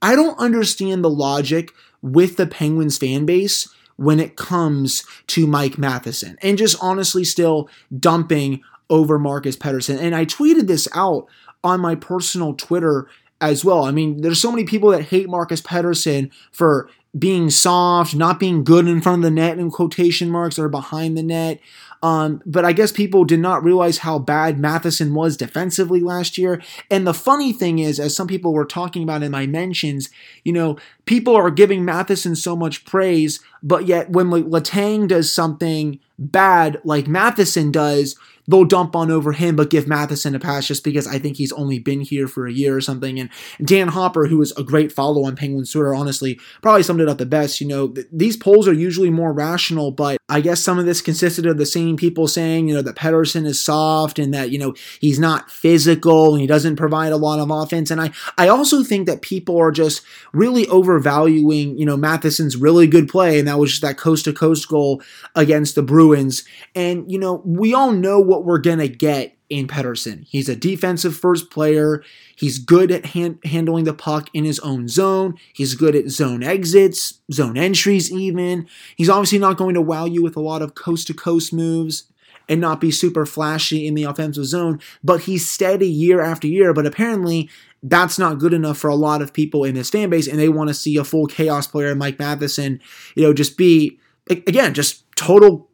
I 0.00 0.16
don't 0.16 0.38
understand 0.38 1.04
the 1.04 1.10
logic 1.10 1.72
with 2.00 2.36
the 2.36 2.46
Penguins 2.46 2.96
fan 2.96 3.26
base 3.26 3.68
when 3.96 4.20
it 4.20 4.36
comes 4.36 5.04
to 5.26 5.46
Mike 5.46 5.76
Matheson 5.76 6.38
and 6.40 6.56
just 6.56 6.76
honestly 6.80 7.24
still 7.24 7.68
dumping 7.98 8.62
over 8.88 9.18
Marcus 9.18 9.56
Pettersson. 9.56 9.98
And 9.98 10.14
I 10.14 10.24
tweeted 10.24 10.68
this 10.68 10.88
out 10.94 11.26
on 11.62 11.80
my 11.80 11.94
personal 11.94 12.54
Twitter 12.54 13.08
as 13.40 13.64
well. 13.64 13.84
I 13.84 13.90
mean, 13.90 14.22
there's 14.22 14.40
so 14.40 14.50
many 14.50 14.64
people 14.64 14.90
that 14.90 15.02
hate 15.02 15.28
Marcus 15.28 15.60
Pedersen 15.60 16.30
for 16.50 16.88
being 17.16 17.50
soft, 17.50 18.14
not 18.14 18.40
being 18.40 18.64
good 18.64 18.86
in 18.86 19.00
front 19.00 19.20
of 19.20 19.22
the 19.22 19.30
net 19.30 19.58
in 19.58 19.70
quotation 19.70 20.30
marks 20.30 20.58
or 20.58 20.68
behind 20.68 21.16
the 21.16 21.22
net. 21.22 21.60
Um, 22.02 22.42
but 22.46 22.64
I 22.64 22.72
guess 22.72 22.92
people 22.92 23.24
did 23.24 23.40
not 23.40 23.64
realize 23.64 23.98
how 23.98 24.18
bad 24.18 24.58
Matheson 24.58 25.14
was 25.14 25.36
defensively 25.36 26.00
last 26.00 26.38
year. 26.38 26.62
And 26.90 27.06
the 27.06 27.14
funny 27.14 27.52
thing 27.52 27.80
is, 27.80 27.98
as 27.98 28.14
some 28.14 28.28
people 28.28 28.52
were 28.52 28.64
talking 28.64 29.02
about 29.02 29.22
in 29.22 29.32
my 29.32 29.46
mentions, 29.46 30.08
you 30.44 30.52
know, 30.52 30.76
people 31.06 31.34
are 31.34 31.50
giving 31.50 31.84
Matheson 31.84 32.36
so 32.36 32.54
much 32.54 32.84
praise, 32.84 33.40
but 33.62 33.86
yet 33.86 34.10
when 34.10 34.28
Letang 34.28 35.08
does 35.08 35.32
something 35.32 35.98
bad 36.18 36.80
like 36.84 37.08
Matheson 37.08 37.72
does, 37.72 38.16
they'll 38.48 38.64
dump 38.64 38.96
on 38.96 39.10
over 39.10 39.32
him, 39.32 39.54
but 39.54 39.70
give 39.70 39.86
Matheson 39.86 40.34
a 40.34 40.40
pass 40.40 40.66
just 40.66 40.82
because 40.82 41.06
I 41.06 41.18
think 41.18 41.36
he's 41.36 41.52
only 41.52 41.78
been 41.78 42.00
here 42.00 42.26
for 42.26 42.46
a 42.46 42.52
year 42.52 42.74
or 42.74 42.80
something. 42.80 43.20
And 43.20 43.30
Dan 43.62 43.88
Hopper, 43.88 44.26
who 44.26 44.40
is 44.42 44.52
a 44.56 44.64
great 44.64 44.90
follow 44.90 45.24
on 45.24 45.36
Penguins 45.36 45.70
Twitter, 45.70 45.94
honestly, 45.94 46.40
probably 46.62 46.82
summed 46.82 47.00
it 47.00 47.08
up 47.08 47.18
the 47.18 47.26
best. 47.26 47.60
You 47.60 47.68
know, 47.68 47.88
th- 47.88 48.08
these 48.10 48.36
polls 48.36 48.66
are 48.66 48.72
usually 48.72 49.10
more 49.10 49.32
rational, 49.32 49.90
but 49.90 50.18
I 50.28 50.40
guess 50.40 50.60
some 50.60 50.78
of 50.78 50.86
this 50.86 51.00
consisted 51.02 51.46
of 51.46 51.58
the 51.58 51.66
same 51.66 51.96
people 51.96 52.26
saying, 52.26 52.68
you 52.68 52.74
know, 52.74 52.82
that 52.82 52.96
Pettersson 52.96 53.46
is 53.46 53.60
soft 53.60 54.18
and 54.18 54.32
that, 54.34 54.50
you 54.50 54.58
know, 54.58 54.74
he's 55.00 55.18
not 55.18 55.50
physical 55.50 56.32
and 56.32 56.40
he 56.40 56.46
doesn't 56.46 56.76
provide 56.76 57.12
a 57.12 57.16
lot 57.16 57.38
of 57.38 57.50
offense. 57.50 57.90
And 57.90 58.00
I, 58.00 58.12
I 58.36 58.48
also 58.48 58.82
think 58.82 59.06
that 59.06 59.22
people 59.22 59.58
are 59.58 59.70
just 59.70 60.02
really 60.32 60.66
overvaluing, 60.68 61.78
you 61.78 61.84
know, 61.84 61.96
Matheson's 61.96 62.56
really 62.56 62.86
good 62.86 63.08
play. 63.08 63.38
And 63.38 63.46
that 63.48 63.58
was 63.58 63.70
just 63.70 63.82
that 63.82 63.98
coast 63.98 64.24
to 64.24 64.32
coast 64.32 64.68
goal 64.68 65.02
against 65.34 65.74
the 65.74 65.82
Bruins. 65.82 66.44
And, 66.74 67.10
you 67.10 67.18
know, 67.18 67.42
we 67.44 67.74
all 67.74 67.92
know 67.92 68.18
what 68.20 68.37
what 68.38 68.46
we're 68.46 68.58
going 68.58 68.78
to 68.78 68.88
get 68.88 69.36
in 69.50 69.66
Pettersson. 69.66 70.24
He's 70.28 70.48
a 70.48 70.54
defensive 70.54 71.16
first 71.16 71.50
player. 71.50 72.04
He's 72.36 72.58
good 72.58 72.92
at 72.92 73.06
hand, 73.06 73.38
handling 73.44 73.84
the 73.84 73.94
puck 73.94 74.28
in 74.32 74.44
his 74.44 74.60
own 74.60 74.88
zone. 74.88 75.34
He's 75.52 75.74
good 75.74 75.96
at 75.96 76.08
zone 76.08 76.42
exits, 76.42 77.20
zone 77.32 77.56
entries, 77.56 78.12
even. 78.12 78.68
He's 78.96 79.08
obviously 79.08 79.38
not 79.38 79.56
going 79.56 79.74
to 79.74 79.82
wow 79.82 80.04
you 80.04 80.22
with 80.22 80.36
a 80.36 80.40
lot 80.40 80.62
of 80.62 80.74
coast 80.74 81.08
to 81.08 81.14
coast 81.14 81.52
moves 81.52 82.04
and 82.48 82.60
not 82.60 82.80
be 82.80 82.90
super 82.90 83.26
flashy 83.26 83.86
in 83.86 83.94
the 83.94 84.04
offensive 84.04 84.46
zone, 84.46 84.80
but 85.02 85.22
he's 85.22 85.48
steady 85.48 85.88
year 85.88 86.20
after 86.20 86.46
year. 86.46 86.72
But 86.72 86.86
apparently, 86.86 87.50
that's 87.82 88.18
not 88.18 88.38
good 88.38 88.54
enough 88.54 88.78
for 88.78 88.88
a 88.88 88.94
lot 88.94 89.20
of 89.20 89.32
people 89.32 89.64
in 89.64 89.74
this 89.74 89.90
fan 89.90 90.10
base, 90.10 90.28
and 90.28 90.38
they 90.38 90.48
want 90.48 90.68
to 90.68 90.74
see 90.74 90.96
a 90.96 91.04
full 91.04 91.26
chaos 91.26 91.66
player, 91.66 91.94
Mike 91.94 92.18
Matheson, 92.18 92.80
you 93.16 93.22
know, 93.22 93.34
just 93.34 93.56
be 93.58 93.98
again 94.30 94.74
just 94.74 95.04
total 95.16 95.67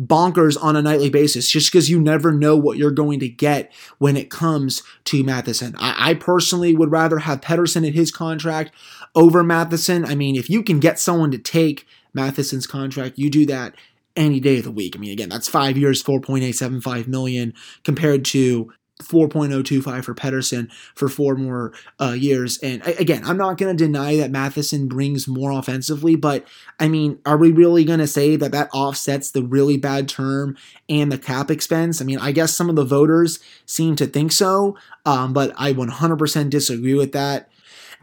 bonkers 0.00 0.56
on 0.62 0.76
a 0.76 0.82
nightly 0.82 1.10
basis 1.10 1.50
just 1.50 1.72
because 1.72 1.90
you 1.90 2.00
never 2.00 2.30
know 2.32 2.56
what 2.56 2.78
you're 2.78 2.90
going 2.90 3.18
to 3.20 3.28
get 3.28 3.72
when 3.98 4.16
it 4.16 4.30
comes 4.30 4.82
to 5.04 5.24
Matheson. 5.24 5.74
I, 5.78 6.10
I, 6.10 6.14
personally 6.14 6.76
would 6.76 6.92
rather 6.92 7.18
have 7.18 7.40
Pettersson 7.40 7.86
in 7.86 7.92
his 7.94 8.12
contract 8.12 8.72
over 9.14 9.42
Matheson. 9.42 10.04
I 10.04 10.14
mean, 10.14 10.36
if 10.36 10.48
you 10.48 10.62
can 10.62 10.78
get 10.78 11.00
someone 11.00 11.32
to 11.32 11.38
take 11.38 11.86
Matheson's 12.14 12.66
contract, 12.66 13.18
you 13.18 13.28
do 13.28 13.44
that 13.46 13.74
any 14.14 14.40
day 14.40 14.58
of 14.58 14.64
the 14.64 14.70
week. 14.70 14.96
I 14.96 14.98
mean, 14.98 15.12
again, 15.12 15.28
that's 15.28 15.48
five 15.48 15.76
years, 15.76 16.02
4.875 16.02 17.06
million 17.06 17.54
compared 17.84 18.24
to 18.26 18.72
4.025 19.02 20.04
for 20.04 20.14
Pettersson 20.14 20.70
for 20.94 21.08
four 21.08 21.36
more 21.36 21.72
uh, 22.00 22.12
years. 22.12 22.58
And 22.58 22.84
again, 22.86 23.22
I'm 23.24 23.36
not 23.36 23.56
going 23.56 23.76
to 23.76 23.84
deny 23.84 24.16
that 24.16 24.30
Matheson 24.30 24.88
brings 24.88 25.28
more 25.28 25.52
offensively, 25.52 26.16
but 26.16 26.46
I 26.80 26.88
mean, 26.88 27.18
are 27.24 27.36
we 27.36 27.52
really 27.52 27.84
going 27.84 28.00
to 28.00 28.06
say 28.06 28.36
that 28.36 28.52
that 28.52 28.68
offsets 28.72 29.30
the 29.30 29.42
really 29.42 29.76
bad 29.76 30.08
term 30.08 30.56
and 30.88 31.12
the 31.12 31.18
cap 31.18 31.50
expense? 31.50 32.00
I 32.00 32.04
mean, 32.04 32.18
I 32.18 32.32
guess 32.32 32.54
some 32.54 32.68
of 32.68 32.76
the 32.76 32.84
voters 32.84 33.38
seem 33.66 33.96
to 33.96 34.06
think 34.06 34.32
so, 34.32 34.76
um, 35.06 35.32
but 35.32 35.52
I 35.56 35.72
100% 35.72 36.50
disagree 36.50 36.94
with 36.94 37.12
that. 37.12 37.48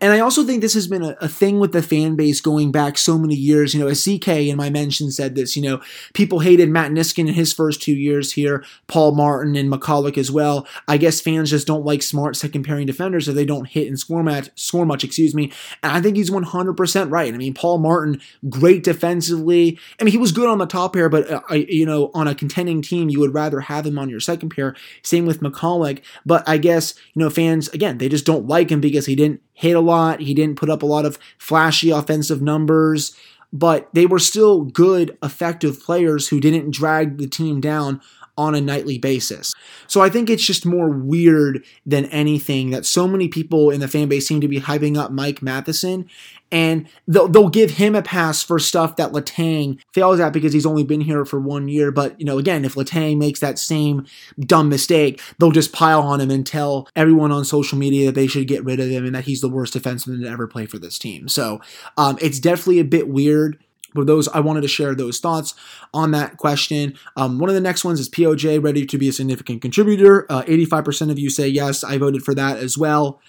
And 0.02 0.12
I 0.12 0.20
also 0.20 0.44
think 0.44 0.62
this 0.62 0.74
has 0.74 0.88
been 0.88 1.04
a, 1.04 1.16
a, 1.22 1.28
thing 1.30 1.60
with 1.60 1.72
the 1.72 1.82
fan 1.82 2.16
base 2.16 2.42
going 2.42 2.72
back 2.72 2.98
so 2.98 3.18
many 3.18 3.36
years. 3.36 3.74
You 3.74 3.80
know, 3.80 3.88
as 3.88 4.04
CK 4.04 4.28
in 4.28 4.58
my 4.58 4.70
mention 4.70 5.10
said 5.10 5.36
this, 5.36 5.56
you 5.56 5.62
know, 5.62 5.82
people 6.14 6.40
hated 6.40 6.70
Matt 6.70 6.92
Niskanen 6.92 7.30
in 7.30 7.34
his 7.34 7.54
first 7.54 7.82
two 7.82 7.96
years 7.96 8.34
here, 8.34 8.64
Paul 8.88 9.14
Martin 9.14 9.56
and 9.56 9.72
Michalek 9.72 10.18
as 10.18 10.30
well. 10.30 10.68
I 10.88 10.98
guess 10.98 11.22
fans 11.22 11.50
just 11.50 11.66
don't 11.66 11.86
like 11.86 12.04
smart 12.04 12.36
second 12.36 12.64
pairing 12.64 12.88
defenders 12.88 13.30
if 13.30 13.36
they 13.36 13.46
don't 13.46 13.70
hit 13.70 13.88
and 13.88 13.98
score 13.98 14.22
much, 14.22 14.50
score 14.56 14.86
much, 14.86 15.04
excuse 15.04 15.34
me. 15.34 15.52
And 15.82 15.94
I 15.94 16.02
think 16.02 16.18
he's 16.18 16.30
100% 16.30 17.12
right. 17.12 17.34
I 17.34 17.38
mean, 17.38 17.54
Paul 17.54 17.78
Martin, 17.78 18.20
great 18.50 18.84
defensively. 18.84 19.80
I 20.00 20.04
mean, 20.04 20.12
he 20.12 20.18
was 20.18 20.34
good 20.34 20.50
on 20.50 20.58
the 20.58 20.66
top 20.66 20.94
pair, 20.94 21.08
but, 21.08 21.32
uh, 21.32 21.54
you 21.54 21.86
know, 21.86 22.12
on 22.14 22.28
a 22.28 22.36
contending 22.36 22.82
team, 22.82 23.10
you 23.10 23.22
would 23.22 23.34
rather 23.34 23.62
have 23.62 23.86
him 23.86 23.98
on 23.98 24.10
your 24.10 24.20
second 24.20 24.50
pair. 24.50 24.76
Same 25.04 25.26
with 25.26 25.40
Michalek. 25.40 26.02
But 26.26 26.48
I 26.48 26.58
guess, 26.58 26.96
you 27.14 27.22
know, 27.22 27.30
fans, 27.30 27.70
again, 27.70 27.98
they 27.98 28.10
just 28.10 28.26
don't 28.26 28.48
like 28.48 28.70
him 28.70 28.82
because 28.82 29.06
he 29.06 29.16
didn't 29.16 29.42
hit 29.56 29.76
a 29.76 29.80
lot. 29.80 30.20
He 30.20 30.36
didn't 30.36 30.58
put 30.58 30.70
up 30.70 30.84
a 30.84 30.86
lot 30.86 31.06
of 31.06 31.18
flashy 31.40 31.90
offensive 31.90 32.42
numbers, 32.42 33.16
but 33.52 33.90
they 33.94 34.06
were 34.06 34.20
still 34.20 34.62
good, 34.62 35.18
effective 35.24 35.82
players 35.82 36.28
who 36.28 36.40
didn't 36.40 36.72
drag 36.72 37.18
the 37.18 37.28
team 37.28 37.62
down 37.62 38.02
on 38.38 38.56
a 38.56 38.62
nightly 38.62 38.98
basis. 38.98 39.54
So 39.88 40.02
I 40.02 40.10
think 40.10 40.30
it's 40.30 40.46
just 40.46 40.66
more 40.66 40.90
weird 40.90 41.64
than 41.86 42.06
anything 42.06 42.72
that 42.72 42.86
so 42.86 43.08
many 43.08 43.28
people 43.28 43.70
in 43.70 43.80
the 43.80 43.88
fan 43.88 44.10
base 44.10 44.28
seem 44.28 44.42
to 44.42 44.48
be 44.48 44.60
hyping 44.60 44.98
up 44.98 45.12
Mike 45.12 45.42
Matheson 45.42 46.10
and 46.52 46.88
they'll, 47.08 47.28
they'll 47.28 47.50
give 47.50 47.72
him 47.72 47.96
a 47.96 48.02
pass 48.02 48.44
for 48.44 48.60
stuff 48.60 48.98
that 48.98 49.12
Letang 49.12 49.80
fails 49.94 50.20
at 50.20 50.32
because 50.32 50.54
he's 50.54 50.66
only 50.66 50.84
been 50.84 51.02
here 51.02 51.26
for 51.26 51.40
one 51.40 51.68
year. 51.68 51.92
But, 51.92 52.20
you 52.20 52.26
know, 52.26 52.38
again, 52.38 52.66
if 52.66 52.76
Letang 52.76 53.18
makes 53.18 53.40
that 53.40 53.58
same 53.58 54.06
dumb 54.40 54.70
mistake, 54.70 55.22
they'll 55.40 55.52
just 55.52 55.74
pile 55.74 56.02
on 56.02 56.22
him 56.22 56.30
and 56.30 56.46
tell 56.46 56.88
everyone 56.96 57.32
on 57.32 57.46
social 57.46 57.78
media 57.78 58.06
that 58.08 58.16
they 58.16 58.28
should 58.28 58.48
get 58.48 58.64
rid 58.64 58.80
of 58.80 58.90
him 58.90 59.06
and 59.06 59.16
that 59.16 59.26
he's 59.26 59.42
the 59.42 59.50
worst 59.50 59.74
defenseman 59.74 60.22
to 60.22 60.30
ever 60.30 60.48
play 60.48 60.66
for 60.66 60.78
this 60.78 61.00
team. 61.00 61.28
So 61.28 61.62
um, 61.98 62.18
it's 62.22 62.40
definitely 62.40 62.80
a 62.80 62.86
bit 62.86 63.10
weird 63.10 63.58
but 63.96 64.06
those 64.06 64.28
I 64.28 64.42
wanted 64.42 64.62
to 64.62 64.68
share 64.68 64.94
those 64.94 65.20
thoughts 65.20 65.56
on 65.94 66.12
that 66.12 66.38
question. 66.38 66.96
Um, 67.16 67.40
one 67.40 67.50
of 67.50 67.56
the 67.56 67.62
next 67.62 67.84
ones 67.84 68.00
is 68.00 68.10
POJ 68.10 68.64
ready 68.64 68.86
to 68.86 68.98
be 68.98 69.10
a 69.10 69.14
significant 69.14 69.62
contributor. 69.62 70.32
Uh, 70.32 70.44
85% 70.44 71.10
of 71.10 71.18
you 71.18 71.30
say 71.30 71.48
yes. 71.48 71.84
I 71.84 71.98
voted 71.98 72.24
for 72.24 72.36
that 72.36 72.58
as 72.58 72.78
well. 72.78 73.20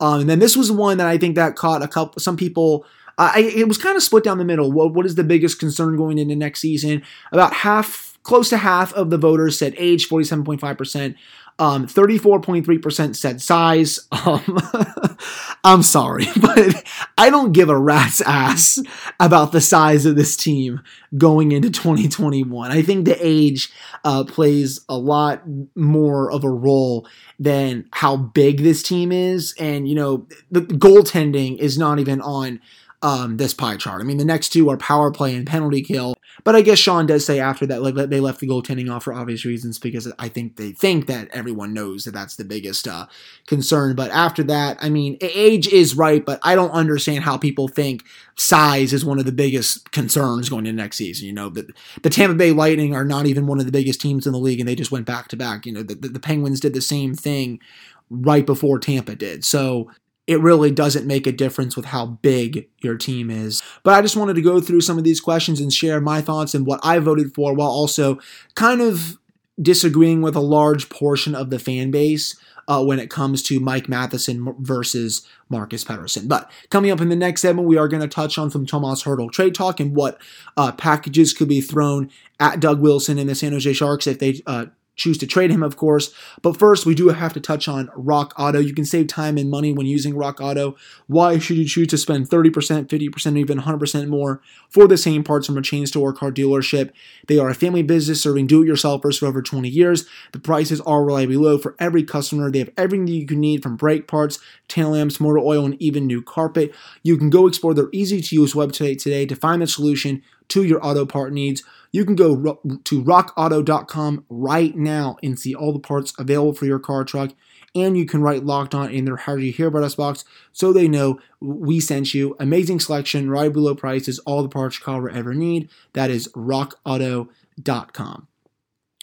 Um, 0.00 0.22
and 0.22 0.30
then 0.30 0.40
this 0.40 0.56
was 0.56 0.72
one 0.72 0.98
that 0.98 1.06
I 1.06 1.18
think 1.18 1.36
that 1.36 1.54
caught 1.54 1.82
a 1.82 1.88
couple 1.88 2.20
some 2.20 2.36
people. 2.36 2.84
I, 3.16 3.52
it 3.54 3.68
was 3.68 3.78
kind 3.78 3.96
of 3.96 4.02
split 4.02 4.24
down 4.24 4.38
the 4.38 4.44
middle. 4.44 4.72
What, 4.72 4.92
what 4.92 5.06
is 5.06 5.14
the 5.14 5.22
biggest 5.22 5.60
concern 5.60 5.96
going 5.96 6.18
into 6.18 6.34
next 6.34 6.60
season? 6.60 7.02
About 7.30 7.52
half, 7.52 8.18
close 8.24 8.48
to 8.48 8.56
half 8.56 8.92
of 8.94 9.10
the 9.10 9.18
voters 9.18 9.56
said 9.56 9.74
age, 9.78 10.08
47.5%. 10.08 11.14
Um, 11.58 11.86
34.3% 11.86 13.14
said 13.14 13.40
size. 13.40 14.00
Um, 14.10 14.58
I'm 15.64 15.82
sorry, 15.82 16.26
but 16.40 16.84
I 17.16 17.30
don't 17.30 17.52
give 17.52 17.68
a 17.68 17.78
rat's 17.78 18.20
ass 18.20 18.80
about 19.20 19.52
the 19.52 19.60
size 19.60 20.04
of 20.04 20.16
this 20.16 20.36
team 20.36 20.80
going 21.16 21.52
into 21.52 21.70
2021. 21.70 22.70
I 22.70 22.82
think 22.82 23.04
the 23.04 23.16
age 23.20 23.72
uh, 24.04 24.24
plays 24.24 24.80
a 24.88 24.98
lot 24.98 25.42
more 25.76 26.30
of 26.30 26.44
a 26.44 26.50
role 26.50 27.06
than 27.38 27.88
how 27.92 28.16
big 28.16 28.58
this 28.58 28.82
team 28.82 29.12
is. 29.12 29.54
And, 29.58 29.88
you 29.88 29.94
know, 29.94 30.26
the 30.50 30.62
goaltending 30.62 31.58
is 31.58 31.78
not 31.78 31.98
even 31.98 32.20
on 32.20 32.60
um, 33.04 33.36
this 33.36 33.52
pie 33.52 33.76
chart. 33.76 34.00
I 34.00 34.04
mean, 34.04 34.16
the 34.16 34.24
next 34.24 34.48
two 34.48 34.70
are 34.70 34.78
power 34.78 35.10
play 35.10 35.36
and 35.36 35.46
penalty 35.46 35.82
kill. 35.82 36.16
But 36.42 36.56
I 36.56 36.62
guess 36.62 36.78
Sean 36.78 37.04
does 37.04 37.24
say 37.24 37.38
after 37.38 37.66
that 37.66 37.82
like, 37.82 37.94
they 37.94 38.18
left 38.18 38.40
the 38.40 38.48
goaltending 38.48 38.90
off 38.90 39.04
for 39.04 39.12
obvious 39.12 39.44
reasons 39.44 39.78
because 39.78 40.10
I 40.18 40.30
think 40.30 40.56
they 40.56 40.72
think 40.72 41.06
that 41.06 41.28
everyone 41.30 41.74
knows 41.74 42.04
that 42.04 42.12
that's 42.12 42.36
the 42.36 42.46
biggest 42.46 42.88
uh, 42.88 43.06
concern. 43.46 43.94
But 43.94 44.10
after 44.10 44.42
that, 44.44 44.78
I 44.80 44.88
mean, 44.88 45.18
age 45.20 45.68
is 45.68 45.94
right, 45.94 46.24
but 46.24 46.40
I 46.42 46.54
don't 46.54 46.70
understand 46.70 47.24
how 47.24 47.36
people 47.36 47.68
think 47.68 48.04
size 48.36 48.94
is 48.94 49.04
one 49.04 49.18
of 49.18 49.26
the 49.26 49.32
biggest 49.32 49.92
concerns 49.92 50.48
going 50.48 50.64
into 50.64 50.82
next 50.82 50.96
season. 50.96 51.26
You 51.26 51.34
know, 51.34 51.50
the, 51.50 51.68
the 52.02 52.10
Tampa 52.10 52.34
Bay 52.34 52.52
Lightning 52.52 52.94
are 52.94 53.04
not 53.04 53.26
even 53.26 53.46
one 53.46 53.60
of 53.60 53.66
the 53.66 53.72
biggest 53.72 54.00
teams 54.00 54.26
in 54.26 54.32
the 54.32 54.38
league, 54.38 54.60
and 54.60 54.68
they 54.68 54.74
just 54.74 54.90
went 54.90 55.04
back 55.04 55.28
to 55.28 55.36
back. 55.36 55.66
You 55.66 55.72
know, 55.72 55.82
the, 55.82 55.94
the 55.94 56.20
Penguins 56.20 56.58
did 56.58 56.72
the 56.72 56.80
same 56.80 57.14
thing 57.14 57.60
right 58.08 58.46
before 58.46 58.78
Tampa 58.78 59.14
did. 59.14 59.44
So 59.44 59.90
it 60.26 60.40
really 60.40 60.70
doesn't 60.70 61.06
make 61.06 61.26
a 61.26 61.32
difference 61.32 61.76
with 61.76 61.86
how 61.86 62.06
big 62.06 62.68
your 62.82 62.96
team 62.96 63.30
is. 63.30 63.62
But 63.82 63.94
I 63.94 64.02
just 64.02 64.16
wanted 64.16 64.34
to 64.34 64.42
go 64.42 64.60
through 64.60 64.80
some 64.80 64.96
of 64.96 65.04
these 65.04 65.20
questions 65.20 65.60
and 65.60 65.72
share 65.72 66.00
my 66.00 66.20
thoughts 66.22 66.54
and 66.54 66.66
what 66.66 66.80
I 66.82 66.98
voted 66.98 67.34
for 67.34 67.54
while 67.54 67.68
also 67.68 68.18
kind 68.54 68.80
of 68.80 69.18
disagreeing 69.60 70.22
with 70.22 70.34
a 70.34 70.40
large 70.40 70.88
portion 70.88 71.34
of 71.34 71.50
the 71.50 71.58
fan 71.58 71.90
base 71.90 72.36
uh, 72.66 72.82
when 72.82 72.98
it 72.98 73.10
comes 73.10 73.42
to 73.42 73.60
Mike 73.60 73.88
Matheson 73.88 74.54
versus 74.58 75.26
Marcus 75.48 75.84
Pettersson. 75.84 76.28
But 76.28 76.50
coming 76.70 76.90
up 76.90 77.00
in 77.00 77.10
the 77.10 77.16
next 77.16 77.42
segment, 77.42 77.68
we 77.68 77.76
are 77.76 77.88
going 77.88 78.02
to 78.02 78.08
touch 78.08 78.38
on 78.38 78.50
some 78.50 78.66
Tomas 78.66 79.04
Hertl 79.04 79.30
trade 79.30 79.54
talk 79.54 79.80
and 79.80 79.94
what 79.94 80.18
uh, 80.56 80.72
packages 80.72 81.32
could 81.34 81.48
be 81.48 81.60
thrown 81.60 82.10
at 82.40 82.60
Doug 82.60 82.80
Wilson 82.80 83.18
and 83.18 83.28
the 83.28 83.34
San 83.34 83.52
Jose 83.52 83.72
Sharks 83.74 84.06
if 84.06 84.18
they 84.18 84.40
uh, 84.46 84.66
choose 84.96 85.18
to 85.18 85.26
trade 85.26 85.50
him, 85.50 85.62
of 85.62 85.76
course. 85.76 86.14
But 86.42 86.56
first, 86.56 86.86
we 86.86 86.94
do 86.94 87.08
have 87.08 87.32
to 87.32 87.40
touch 87.40 87.68
on 87.68 87.90
Rock 87.94 88.32
Auto. 88.38 88.58
You 88.58 88.74
can 88.74 88.84
save 88.84 89.08
time 89.08 89.36
and 89.36 89.50
money 89.50 89.72
when 89.72 89.86
using 89.86 90.16
Rock 90.16 90.40
Auto. 90.40 90.76
Why 91.06 91.38
should 91.38 91.56
you 91.56 91.66
choose 91.66 91.88
to 91.88 91.98
spend 91.98 92.28
30%, 92.28 92.86
50%, 92.86 93.38
even 93.38 93.60
100% 93.60 94.08
more 94.08 94.40
for 94.68 94.86
the 94.86 94.96
same 94.96 95.24
parts 95.24 95.46
from 95.46 95.58
a 95.58 95.62
chain 95.62 95.86
store 95.86 96.12
car 96.12 96.30
dealership? 96.30 96.90
They 97.26 97.38
are 97.38 97.48
a 97.48 97.54
family 97.54 97.82
business 97.82 98.22
serving 98.22 98.46
do 98.46 98.62
it 98.62 98.66
yourselfers 98.66 99.18
for 99.18 99.26
over 99.26 99.42
20 99.42 99.68
years. 99.68 100.06
The 100.32 100.38
prices 100.38 100.80
are 100.82 101.04
reliably 101.04 101.36
low 101.36 101.58
for 101.58 101.74
every 101.78 102.02
customer. 102.02 102.50
They 102.50 102.60
have 102.60 102.70
everything 102.76 103.06
you 103.06 103.26
can 103.26 103.40
need 103.40 103.62
from 103.62 103.76
brake 103.76 104.06
parts, 104.06 104.38
tail 104.68 104.90
lamps, 104.90 105.20
motor 105.20 105.38
oil, 105.38 105.64
and 105.64 105.80
even 105.80 106.06
new 106.06 106.22
carpet. 106.22 106.74
You 107.02 107.16
can 107.16 107.30
go 107.30 107.46
explore 107.46 107.74
their 107.74 107.88
easy 107.92 108.20
to 108.20 108.34
use 108.34 108.54
website 108.54 109.02
today 109.02 109.26
to 109.26 109.36
find 109.36 109.62
the 109.62 109.66
solution 109.66 110.22
to 110.48 110.64
your 110.64 110.84
auto 110.84 111.06
part 111.06 111.32
needs. 111.32 111.62
You 111.92 112.04
can 112.04 112.16
go 112.16 112.58
to 112.84 113.02
rockauto.com 113.02 114.24
right 114.28 114.76
now 114.76 115.16
and 115.22 115.38
see 115.38 115.54
all 115.54 115.72
the 115.72 115.78
parts 115.78 116.12
available 116.18 116.54
for 116.54 116.66
your 116.66 116.78
car 116.78 117.04
truck. 117.04 117.30
And 117.76 117.96
you 117.96 118.06
can 118.06 118.22
write 118.22 118.44
locked 118.44 118.74
on 118.74 118.90
in 118.90 119.04
their 119.04 119.16
How 119.16 119.36
Did 119.36 119.46
You 119.46 119.52
Hear 119.52 119.66
About 119.66 119.82
Us 119.82 119.96
box 119.96 120.24
so 120.52 120.72
they 120.72 120.86
know 120.86 121.18
we 121.40 121.80
sent 121.80 122.14
you. 122.14 122.36
Amazing 122.38 122.80
selection, 122.80 123.30
right 123.30 123.52
below 123.52 123.74
prices, 123.74 124.20
all 124.20 124.42
the 124.42 124.48
parts 124.48 124.78
your 124.78 124.84
car 124.84 125.02
will 125.02 125.16
ever 125.16 125.34
need. 125.34 125.68
That 125.92 126.10
is 126.10 126.28
rockauto.com. 126.28 128.28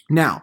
Now, 0.08 0.42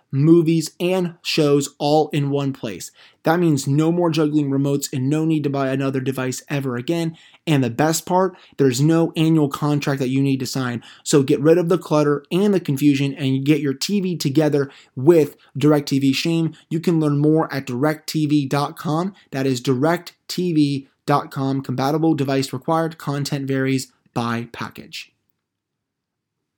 movies, 0.11 0.71
and 0.79 1.15
shows 1.21 1.73
all 1.79 2.09
in 2.09 2.29
one 2.29 2.53
place. 2.53 2.91
That 3.23 3.39
means 3.39 3.67
no 3.67 3.91
more 3.91 4.09
juggling 4.09 4.49
remotes 4.49 4.91
and 4.91 5.09
no 5.09 5.25
need 5.25 5.43
to 5.43 5.49
buy 5.49 5.69
another 5.69 5.99
device 5.99 6.43
ever 6.49 6.75
again. 6.75 7.17
And 7.45 7.63
the 7.63 7.69
best 7.69 8.05
part, 8.05 8.35
there's 8.57 8.81
no 8.81 9.11
annual 9.15 9.49
contract 9.49 9.99
that 9.99 10.09
you 10.09 10.21
need 10.21 10.39
to 10.39 10.45
sign. 10.45 10.83
So 11.03 11.23
get 11.23 11.39
rid 11.39 11.57
of 11.57 11.69
the 11.69 11.77
clutter 11.77 12.23
and 12.31 12.53
the 12.53 12.59
confusion 12.59 13.13
and 13.13 13.45
get 13.45 13.61
your 13.61 13.73
TV 13.73 14.19
together 14.19 14.71
with 14.95 15.37
DirecTV 15.57 16.13
Stream. 16.13 16.53
You 16.69 16.79
can 16.79 16.99
learn 16.99 17.19
more 17.19 17.51
at 17.53 17.65
directv.com. 17.65 19.13
That 19.31 19.45
is 19.45 19.61
directv.com. 19.61 21.61
Compatible 21.61 22.13
device 22.15 22.53
required. 22.53 22.97
Content 22.97 23.47
varies 23.47 23.91
by 24.13 24.47
package. 24.51 25.13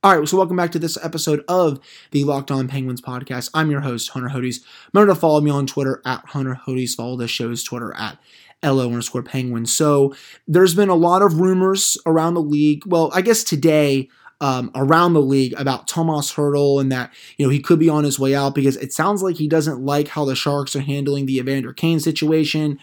All 0.04 0.20
right, 0.20 0.28
so 0.28 0.36
welcome 0.36 0.58
back 0.58 0.74
to 0.74 0.80
this 0.80 0.98
episode 1.02 1.46
of 1.48 1.80
the 2.12 2.26
Locked 2.26 2.52
On 2.52 2.68
Penguins 2.68 3.00
podcast. 3.00 3.50
I'm 3.54 3.72
your 3.72 3.80
host, 3.80 4.10
Hunter 4.10 4.28
Hodes. 4.28 4.58
Remember 4.92 5.14
to 5.14 5.18
follow 5.18 5.40
me 5.40 5.50
on 5.50 5.66
Twitter 5.66 6.02
at 6.06 6.26
Hunter 6.26 6.60
Hodes. 6.68 6.94
Follow 6.94 7.16
the 7.16 7.26
show's 7.26 7.64
Twitter 7.64 7.96
at 7.96 8.18
LO 8.62 8.88
underscore 8.88 9.24
Penguins. 9.24 9.74
So 9.74 10.14
there's 10.46 10.76
been 10.76 10.90
a 10.90 10.94
lot 10.94 11.22
of 11.22 11.40
rumors 11.40 11.98
around 12.06 12.34
the 12.34 12.42
league. 12.42 12.86
Well, 12.86 13.12
I 13.14 13.22
guess 13.22 13.46
today, 13.46 14.10
um, 14.42 14.72
around 14.76 15.14
the 15.14 15.22
league 15.22 15.54
about 15.58 15.88
Tomas 15.88 16.34
Hertl 16.34 16.82
and 16.82 16.92
that 16.92 17.14
you 17.38 17.46
know 17.46 17.50
he 17.50 17.62
could 17.62 17.80
be 17.80 17.88
on 17.88 18.04
his 18.04 18.20
way 18.20 18.36
out 18.36 18.56
because 18.56 18.76
it 18.76 18.92
sounds 18.92 19.24
like 19.24 19.38
he 19.38 19.48
doesn't 19.48 19.80
like 19.80 20.10
how 20.10 20.26
the 20.26 20.36
Sharks 20.36 20.76
are 20.76 20.82
handling 20.82 21.28
the 21.28 21.38
Evander 21.38 21.72
Kane 21.72 22.02
situation. 22.02 22.78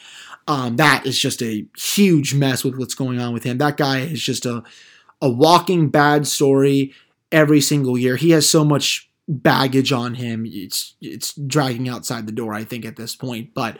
Um, 0.48 0.76
that 0.76 1.04
is 1.04 1.18
just 1.18 1.42
a 1.42 1.66
huge 1.76 2.32
mess 2.32 2.64
with 2.64 2.78
what's 2.78 2.94
going 2.94 3.20
on 3.20 3.34
with 3.34 3.44
him. 3.44 3.58
That 3.58 3.76
guy 3.76 3.98
is 3.98 4.22
just 4.22 4.46
a 4.46 4.62
a 5.20 5.28
walking 5.28 5.90
bad 5.90 6.26
story 6.26 6.94
every 7.32 7.60
single 7.60 7.96
year. 7.96 8.16
He 8.16 8.30
has 8.30 8.48
so 8.48 8.64
much 8.64 9.10
baggage 9.28 9.92
on 9.92 10.14
him. 10.14 10.44
It's 10.46 10.94
it's 11.00 11.34
dragging 11.34 11.88
outside 11.88 12.26
the 12.26 12.32
door, 12.32 12.52
I 12.52 12.64
think, 12.64 12.84
at 12.84 12.96
this 12.96 13.14
point. 13.14 13.54
But 13.54 13.78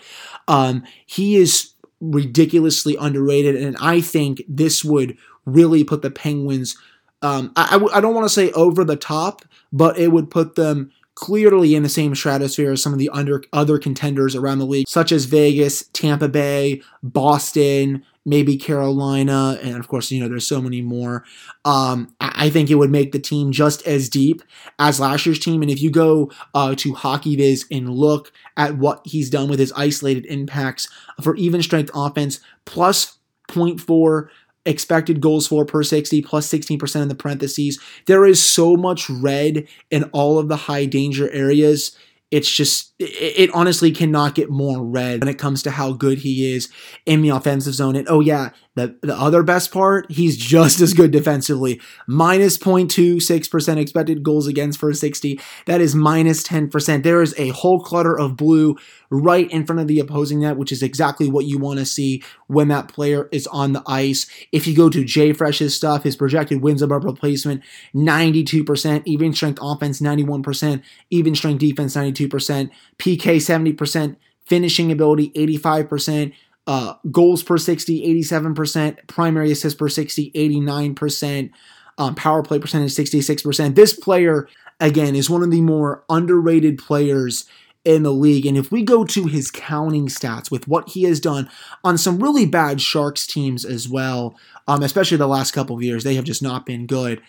um, 0.49 0.85
he 1.07 1.37
is 1.37 1.73
ridiculously 2.01 2.97
underrated, 2.97 3.57
and 3.57 3.77
I 3.81 4.01
think 4.01 4.43
this 4.49 4.85
would 4.85 5.17
really 5.45 5.85
put 5.85 6.03
the 6.03 6.11
Penguins. 6.11 6.77
Um, 7.23 7.53
I, 7.55 7.79
don't 8.01 8.15
want 8.15 8.25
to 8.25 8.33
say 8.33 8.51
over 8.53 8.83
the 8.83 8.97
top, 8.97 9.43
but 9.73 9.99
it 9.99 10.09
would 10.09 10.31
put 10.31 10.55
them 10.55 10.91
clearly 11.15 11.75
in 11.75 11.83
the 11.83 11.89
same 11.89 12.15
stratosphere 12.15 12.73
as 12.73 12.83
some 12.83 12.95
of 12.95 12.99
the 12.99 13.11
under, 13.11 13.43
other 13.53 13.79
contenders 13.79 14.35
around 14.35 14.59
the 14.59 14.65
league, 14.65 14.89
such 14.89 15.13
as 15.13 15.27
Vegas, 15.27 15.85
Tampa 15.93 16.29
Bay, 16.29 16.81
Boston, 17.03 18.05
maybe 18.25 18.57
Carolina, 18.57 19.59
and 19.63 19.77
of 19.77 19.89
course, 19.89 20.11
you 20.11 20.21
know, 20.21 20.29
there's 20.29 20.47
so 20.47 20.61
many 20.61 20.83
more. 20.83 21.25
Um, 21.65 22.15
I 22.21 22.51
think 22.51 22.71
it 22.71 22.77
would 22.77 22.91
make 22.91 23.13
the 23.13 23.19
team 23.19 23.53
just 23.53 23.87
as 23.87 24.09
deep 24.09 24.43
as 24.79 25.01
last 25.01 25.27
year's 25.27 25.39
team. 25.39 25.63
And 25.63 25.71
if 25.71 25.81
you 25.81 25.91
go 25.91 26.31
uh, 26.55 26.75
to 26.77 26.93
HockeyViz 26.93 27.67
and 27.71 27.91
look 27.91 28.33
at 28.57 28.77
what 28.77 29.01
he's 29.05 29.31
done 29.31 29.49
with 29.49 29.59
his 29.59 29.73
isolated 29.73 30.27
impacts 30.27 30.89
for 31.23 31.35
even 31.37 31.63
strength 31.63 31.91
offense, 31.95 32.41
plus 32.65 33.19
0.4 33.49 34.29
expected 34.67 35.21
goals 35.21 35.47
for 35.47 35.65
per 35.65 35.83
60 35.83 36.21
plus 36.23 36.47
16% 36.49 37.03
in 37.03 37.09
the 37.09 37.15
parentheses. 37.15 37.81
There 38.07 38.27
is 38.27 38.45
so 38.45 38.77
much 38.77 39.09
red 39.09 39.67
in 39.91 40.05
all 40.13 40.39
of 40.39 40.49
the 40.49 40.57
high 40.57 40.85
danger 40.85 41.31
areas 41.31 41.97
it's 42.31 42.51
just 42.51 42.95
it, 42.99 43.51
honestly 43.53 43.91
cannot 43.91 44.35
get 44.35 44.51
more 44.51 44.85
red 44.85 45.21
when 45.21 45.29
it 45.29 45.39
comes 45.39 45.63
to 45.65 45.71
how 45.71 45.93
good 45.93 46.19
he 46.19 46.53
is 46.55 46.71
in 47.07 47.23
the 47.23 47.31
offensive 47.31 47.75
zone. 47.75 47.97
And 47.97 48.09
oh 48.09 48.21
yeah, 48.21 48.51
the 48.77 48.97
the 49.03 49.17
other 49.17 49.43
best 49.43 49.73
part, 49.73 50.11
he's 50.11 50.37
just 50.37 50.81
as 50.81 50.95
good 50.95 51.11
defensively. 51.11 51.81
Minus 52.07 52.57
0.26% 52.57 53.77
expected 53.79 54.23
goals 54.23 54.47
against 54.47 54.79
for 54.79 54.93
60. 54.93 55.41
That 55.67 55.81
is 55.81 55.95
minus 55.95 56.45
10%. 56.45 57.03
There 57.03 57.21
is 57.21 57.35
a 57.37 57.49
whole 57.49 57.81
clutter 57.81 58.17
of 58.17 58.37
blue 58.37 58.77
right 59.11 59.51
in 59.51 59.67
front 59.67 59.81
of 59.81 59.89
the 59.89 59.99
opposing 59.99 60.41
net, 60.41 60.57
which 60.57 60.71
is 60.71 60.85
exactly 60.85 61.29
what 61.29 61.47
you 61.47 61.59
want 61.59 61.81
to 61.81 61.85
see 61.85 62.23
when 62.47 62.69
that 62.69 62.89
player 62.89 63.29
is 63.33 63.49
on 63.49 63.73
the 63.73 63.83
ice. 63.87 64.27
If 64.53 64.69
you 64.69 64.77
go 64.77 64.89
to 64.89 65.03
JFresh's 65.03 65.75
stuff, 65.75 66.05
his 66.05 66.15
projected 66.15 66.63
wins 66.63 66.81
above 66.81 67.05
replacement, 67.05 67.63
92%, 67.95 69.03
even 69.05 69.33
strength 69.33 69.59
offense, 69.61 70.01
91%, 70.01 70.83
even 71.11 71.35
strength 71.35 71.59
defense, 71.59 71.97
92%, 71.97 72.71
PK, 72.99 73.37
70%, 73.37 74.17
finishing 74.47 74.93
ability, 74.93 75.31
85%. 75.31 76.33
Uh, 76.67 76.95
goals 77.11 77.43
per 77.43 77.59
60, 77.59 78.23
87%, 78.23 79.07
primary 79.07 79.51
assists 79.51 79.79
per 79.79 79.89
60, 79.89 80.31
89%, 80.33 81.51
um, 81.99 82.15
power 82.15 82.43
play 82.43 82.59
percentage, 82.59 82.93
66%. 82.93 83.75
This 83.75 83.93
player, 83.93 84.49
again, 84.79 85.17
is 85.17 85.29
one 85.29 85.43
of 85.43 85.51
the 85.51 85.63
more 85.63 86.05
underrated 86.09 86.79
players 86.79 87.47
in 87.85 88.03
the 88.03 88.13
league. 88.13 88.47
And 88.47 88.57
if 88.57 88.71
we 88.71 88.83
go 88.83 89.05
to 89.05 89.27
his 89.27 89.51
counting 89.51 90.07
stats 90.07 90.51
with 90.51 90.69
what 90.69 90.91
he 90.91 91.05
has 91.05 91.19
done 91.19 91.49
on 91.83 91.97
some 91.97 92.23
really 92.23 92.47
bad 92.47 92.81
Sharks 92.81 93.27
teams 93.27 93.65
as 93.65 93.89
well, 93.89 94.37
um, 94.69 94.83
especially 94.83 95.17
the 95.17 95.27
last 95.27 95.53
couple 95.53 95.77
of 95.77 95.83
years, 95.83 96.05
they 96.05 96.15
have 96.15 96.25
just 96.25 96.43
not 96.43 96.67
been 96.67 96.87
good. 96.87 97.23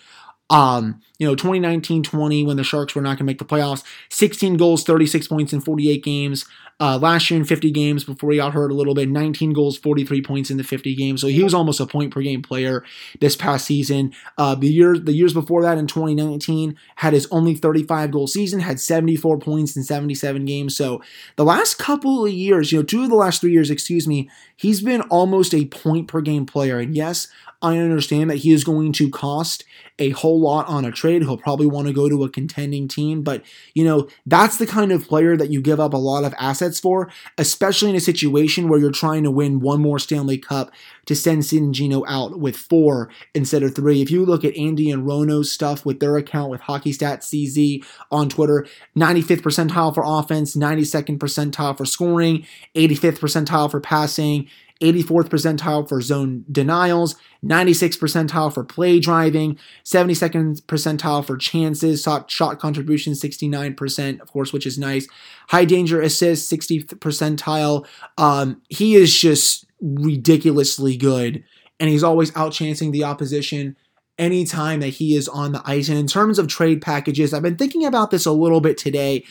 Um, 0.52 1.02
you 1.18 1.26
know, 1.26 1.34
2019 1.34 2.04
20, 2.04 2.46
when 2.46 2.58
the 2.58 2.64
Sharks 2.64 2.94
were 2.94 3.02
not 3.02 3.12
going 3.12 3.20
to 3.20 3.24
make 3.24 3.40
the 3.40 3.46
playoffs, 3.46 3.84
16 4.10 4.58
goals, 4.58 4.84
36 4.84 5.28
points 5.28 5.54
in 5.54 5.62
48 5.62 6.04
games. 6.04 6.46
Uh, 6.80 6.98
last 6.98 7.30
year 7.30 7.40
in 7.40 7.46
50 7.46 7.70
games 7.70 8.04
before 8.04 8.32
he 8.32 8.38
got 8.38 8.54
hurt 8.54 8.72
a 8.72 8.74
little 8.74 8.96
bit, 8.96 9.08
19 9.08 9.54
goals, 9.54 9.78
43 9.78 10.24
points 10.24 10.50
in 10.50 10.58
the 10.58 10.64
50 10.64 10.96
games. 10.96 11.22
So 11.22 11.28
he 11.28 11.44
was 11.44 11.54
almost 11.54 11.80
a 11.80 11.86
point 11.86 12.12
per 12.12 12.24
game 12.24 12.42
player 12.42 12.84
this 13.20 13.36
past 13.36 13.66
season. 13.68 14.14
Uh, 14.36 14.56
the 14.56 14.68
year 14.68 14.98
the 14.98 15.14
years 15.14 15.32
before 15.32 15.62
that 15.62 15.78
in 15.78 15.86
2019 15.86 16.76
had 16.96 17.14
his 17.14 17.28
only 17.30 17.54
35 17.54 18.10
goal 18.10 18.26
season, 18.26 18.62
had 18.62 18.80
74 18.80 19.38
points 19.38 19.78
in 19.78 19.84
77 19.84 20.44
games. 20.46 20.76
So 20.76 21.04
the 21.36 21.46
last 21.46 21.78
couple 21.78 22.26
of 22.26 22.32
years, 22.32 22.72
you 22.72 22.80
know, 22.80 22.84
two 22.84 23.04
of 23.04 23.10
the 23.10 23.16
last 23.16 23.42
three 23.42 23.52
years, 23.52 23.70
excuse 23.70 24.08
me, 24.08 24.28
he's 24.56 24.82
been 24.82 25.02
almost 25.04 25.54
a 25.54 25.66
point 25.66 26.08
per 26.08 26.20
game 26.20 26.48
player. 26.48 26.80
And 26.80 26.96
yes, 26.96 27.28
I 27.62 27.78
understand 27.78 28.30
that 28.30 28.38
he 28.38 28.52
is 28.52 28.64
going 28.64 28.92
to 28.94 29.10
cost 29.10 29.64
a 30.00 30.10
whole 30.12 30.40
lot 30.40 30.68
on 30.68 30.84
a 30.84 30.92
trade. 30.92 31.22
He'll 31.22 31.38
probably 31.38 31.68
want 31.68 31.88
to 31.88 31.94
go 31.94 32.10
to 32.10 32.24
a 32.24 32.30
contending 32.30 32.88
team, 32.88 33.22
but 33.22 33.44
you 33.76 33.84
know, 33.84 34.08
that's 34.26 34.58
the 34.58 34.66
kind 34.66 34.92
of 34.92 35.08
player 35.08 35.38
that 35.38 35.52
you 35.52 35.62
give 35.62 35.80
up 35.80 35.94
a 35.94 35.98
lot 35.98 36.24
of 36.24 36.34
assets 36.40 36.80
for, 36.80 37.12
especially 37.38 37.92
in 37.92 37.96
a 37.96 38.02
situation 38.02 38.68
where 38.68 38.80
you're 38.80 38.92
trying 38.92 39.24
to 39.24 39.32
win 39.32 39.60
one 39.60 39.80
more 39.80 40.00
Stanley 40.00 40.40
Cup 40.40 40.72
to 41.06 41.16
send 41.16 41.46
Sid 41.46 41.72
Gino 41.74 42.04
out 42.08 42.40
with 42.40 42.58
four 42.58 43.10
instead 43.36 43.62
of 43.62 43.76
three. 43.76 44.02
If 44.02 44.10
you 44.10 44.26
look 44.26 44.44
at 44.44 44.58
Andy 44.58 44.90
and 44.90 45.06
Rono's 45.06 45.52
stuff 45.52 45.86
with 45.86 46.00
their 46.00 46.18
account 46.18 46.50
with 46.50 46.62
HockeyStatsCZ 46.62 47.86
on 48.12 48.30
Twitter, 48.30 48.66
95th 48.98 49.42
percentile 49.42 49.94
for 49.94 50.04
offense, 50.06 50.56
92nd 50.56 51.20
percentile 51.20 51.78
for 51.78 51.86
scoring, 51.86 52.46
85th 52.76 53.20
percentile 53.20 53.70
for 53.70 53.80
passing, 53.80 54.48
84th 54.82 55.30
percentile 55.30 55.88
for 55.88 56.02
zone 56.02 56.44
denials, 56.52 57.16
96th 57.46 58.00
percentile 58.00 58.54
for 58.54 58.64
play 58.64 59.00
driving, 59.00 59.58
72nd 59.86 60.62
percentile 60.64 61.26
for 61.26 61.38
chances, 61.38 62.08
shot, 62.28 62.60
contribution 62.60 63.14
69%, 63.14 64.22
of 64.22 64.32
course, 64.32 64.52
which 64.52 64.66
is 64.66 64.78
nice. 64.78 65.08
High 65.50 65.66
danger 65.66 66.02
assists, 66.02 66.52
60th 66.52 66.88
percentile. 66.96 67.86
Um, 68.18 68.62
he 68.70 68.96
is 68.96 69.18
just 69.18 69.66
ridiculously 69.80 70.98
good, 70.98 71.44
and 71.80 71.90
he's 71.90 72.04
always 72.04 72.32
outchancing 72.32 72.92
the 72.92 73.04
opposition 73.04 73.78
anytime 74.18 74.80
that 74.80 74.90
he 74.90 75.16
is 75.16 75.28
on 75.28 75.52
the 75.52 75.62
ice. 75.66 75.90
And 75.90 75.98
in 75.98 76.08
terms 76.08 76.40
of 76.40 76.48
trade 76.48 76.82
packages, 76.82 77.34
I've 77.34 77.42
been 77.42 77.58
thinking 77.58 77.86
about 77.86 78.12
this 78.12 78.26
a 78.26 78.32
little 78.32 78.62
bit 78.62 78.78
today. 78.78 79.24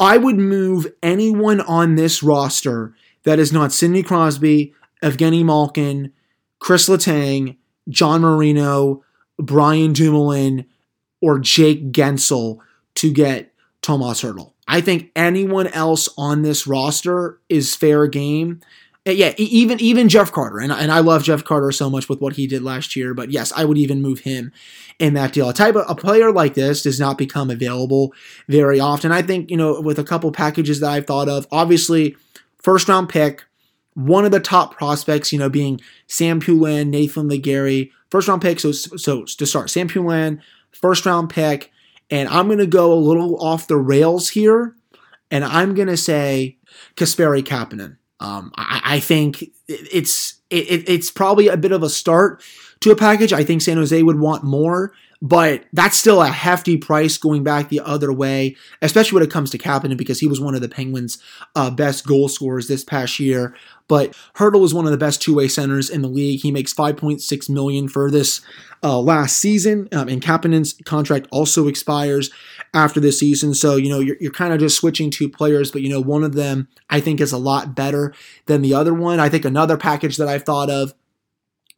I 0.00 0.16
would 0.16 0.38
move 0.38 0.86
anyone 1.02 1.60
on 1.60 1.94
this 1.94 2.22
roster 2.22 2.94
that 3.24 3.38
is 3.38 3.52
not 3.52 3.72
Sidney 3.72 4.02
Crosby, 4.02 4.74
Evgeny 5.04 5.44
Malkin, 5.44 6.12
Chris 6.58 6.88
Letang, 6.88 7.56
John 7.88 8.22
Marino, 8.22 9.04
Brian 9.38 9.92
Dumoulin, 9.92 10.64
or 11.20 11.38
Jake 11.38 11.92
Guentzel 11.92 12.58
to 12.94 13.12
get 13.12 13.52
Tomas 13.82 14.22
Hertl. 14.22 14.52
I 14.66 14.80
think 14.80 15.10
anyone 15.14 15.66
else 15.68 16.08
on 16.16 16.42
this 16.42 16.66
roster 16.66 17.38
is 17.48 17.76
fair 17.76 18.06
game. 18.06 18.60
Yeah, 19.06 19.34
even 19.36 19.78
even 19.80 20.08
Jeff 20.08 20.32
Carter, 20.32 20.60
and, 20.60 20.72
and 20.72 20.90
I 20.90 21.00
love 21.00 21.24
Jeff 21.24 21.44
Carter 21.44 21.70
so 21.72 21.90
much 21.90 22.08
with 22.08 22.22
what 22.22 22.36
he 22.36 22.46
did 22.46 22.62
last 22.62 22.96
year. 22.96 23.12
But 23.12 23.30
yes, 23.30 23.52
I 23.54 23.66
would 23.66 23.76
even 23.76 24.00
move 24.00 24.20
him 24.20 24.50
in 24.98 25.12
that 25.12 25.34
deal. 25.34 25.50
A 25.50 25.52
type 25.52 25.76
of 25.76 25.84
a 25.86 25.94
player 25.94 26.32
like 26.32 26.54
this 26.54 26.80
does 26.80 26.98
not 26.98 27.18
become 27.18 27.50
available 27.50 28.14
very 28.48 28.80
often. 28.80 29.12
I 29.12 29.20
think 29.20 29.50
you 29.50 29.58
know 29.58 29.78
with 29.78 29.98
a 29.98 30.04
couple 30.04 30.32
packages 30.32 30.80
that 30.80 30.90
I've 30.90 31.06
thought 31.06 31.28
of, 31.28 31.46
obviously 31.52 32.16
first 32.62 32.88
round 32.88 33.10
pick, 33.10 33.44
one 33.94 34.24
of 34.24 34.32
the 34.32 34.40
top 34.40 34.76
prospects, 34.76 35.32
you 35.32 35.38
know, 35.38 35.48
being 35.48 35.80
Sam 36.06 36.40
Poulin, 36.40 36.90
Nathan 36.90 37.28
Legare, 37.28 37.90
first 38.10 38.28
round 38.28 38.42
pick. 38.42 38.60
So, 38.60 38.72
so 38.72 39.24
to 39.24 39.46
start, 39.46 39.70
Sam 39.70 39.88
Poulin, 39.88 40.42
first 40.72 41.06
round 41.06 41.30
pick, 41.30 41.72
and 42.10 42.28
I'm 42.28 42.46
going 42.46 42.58
to 42.58 42.66
go 42.66 42.92
a 42.92 42.94
little 42.94 43.42
off 43.42 43.66
the 43.66 43.76
rails 43.76 44.30
here, 44.30 44.76
and 45.30 45.44
I'm 45.44 45.74
going 45.74 45.88
to 45.88 45.96
say 45.96 46.58
Kasperi 46.96 47.42
Kapanen. 47.42 47.96
Um, 48.20 48.52
I, 48.56 48.80
I, 48.84 49.00
think 49.00 49.44
it's 49.68 50.40
it, 50.48 50.88
it's 50.88 51.10
probably 51.10 51.48
a 51.48 51.56
bit 51.56 51.72
of 51.72 51.82
a 51.82 51.90
start 51.90 52.42
to 52.80 52.90
a 52.90 52.96
package. 52.96 53.32
I 53.32 53.44
think 53.44 53.60
San 53.60 53.76
Jose 53.76 54.02
would 54.02 54.18
want 54.18 54.44
more, 54.44 54.92
but 55.24 55.64
that's 55.72 55.96
still 55.96 56.20
a 56.20 56.28
hefty 56.28 56.76
price 56.76 57.16
going 57.16 57.42
back 57.42 57.70
the 57.70 57.80
other 57.80 58.12
way, 58.12 58.54
especially 58.82 59.16
when 59.16 59.22
it 59.22 59.30
comes 59.30 59.48
to 59.50 59.56
Kapanen 59.56 59.96
because 59.96 60.20
he 60.20 60.26
was 60.26 60.38
one 60.38 60.54
of 60.54 60.60
the 60.60 60.68
Penguins' 60.68 61.16
uh, 61.56 61.70
best 61.70 62.06
goal 62.06 62.28
scorers 62.28 62.68
this 62.68 62.84
past 62.84 63.18
year. 63.18 63.56
But 63.88 64.14
Hertl 64.36 64.62
is 64.66 64.74
one 64.74 64.84
of 64.84 64.90
the 64.90 64.98
best 64.98 65.22
two-way 65.22 65.48
centers 65.48 65.88
in 65.88 66.02
the 66.02 66.08
league. 66.08 66.42
He 66.42 66.52
makes 66.52 66.74
5.6 66.74 67.48
million 67.48 67.88
for 67.88 68.10
this 68.10 68.42
uh, 68.82 69.00
last 69.00 69.38
season, 69.38 69.88
um, 69.92 70.08
and 70.08 70.20
Kapanen's 70.20 70.74
contract 70.84 71.26
also 71.30 71.68
expires 71.68 72.30
after 72.74 73.00
this 73.00 73.18
season. 73.18 73.54
So 73.54 73.76
you 73.76 73.88
know 73.88 74.00
you're, 74.00 74.18
you're 74.20 74.30
kind 74.30 74.52
of 74.52 74.60
just 74.60 74.76
switching 74.76 75.10
two 75.10 75.30
players, 75.30 75.70
but 75.70 75.80
you 75.80 75.88
know 75.88 76.00
one 76.00 76.22
of 76.22 76.34
them 76.34 76.68
I 76.90 77.00
think 77.00 77.22
is 77.22 77.32
a 77.32 77.38
lot 77.38 77.74
better 77.74 78.12
than 78.44 78.60
the 78.60 78.74
other 78.74 78.92
one. 78.92 79.20
I 79.20 79.30
think 79.30 79.46
another 79.46 79.78
package 79.78 80.18
that 80.18 80.28
I've 80.28 80.44
thought 80.44 80.68
of 80.68 80.92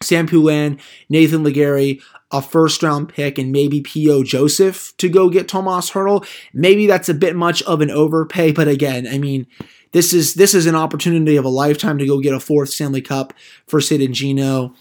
Sam 0.03 0.27
Poulin, 0.27 0.79
Nathan 1.09 1.43
Legare, 1.43 2.01
a 2.31 2.43
first 2.43 2.83
round 2.83 3.09
pick, 3.09 3.39
and 3.39 3.53
maybe 3.53 3.81
P.O. 3.81 4.25
Joseph 4.25 4.95
to 4.99 5.09
go 5.09 5.31
get 5.31 5.49
Tomas 5.49 5.91
Hertl. 5.91 6.27
Maybe 6.53 6.87
that's 6.87 7.09
a 7.09 7.15
bit 7.15 7.37
much 7.37 7.63
of 7.63 7.81
an 7.81 7.91
overpay, 7.91 8.53
but 8.53 8.69
again, 8.69 9.07
I 9.07 9.19
mean, 9.19 9.47
this 9.93 10.13
is 10.13 10.35
this 10.35 10.55
is 10.55 10.67
an 10.67 10.75
opportunity 10.75 11.37
of 11.37 11.45
a 11.45 11.51
lifetime 11.51 11.99
to 11.99 12.07
go 12.07 12.21
get 12.21 12.35
a 12.35 12.41
fourth 12.41 12.71
Stanley 12.71 13.01
Cup 13.01 13.33
for 13.67 13.81
Sid 13.81 14.03
and 14.03 14.15
Gino. 14.15 14.75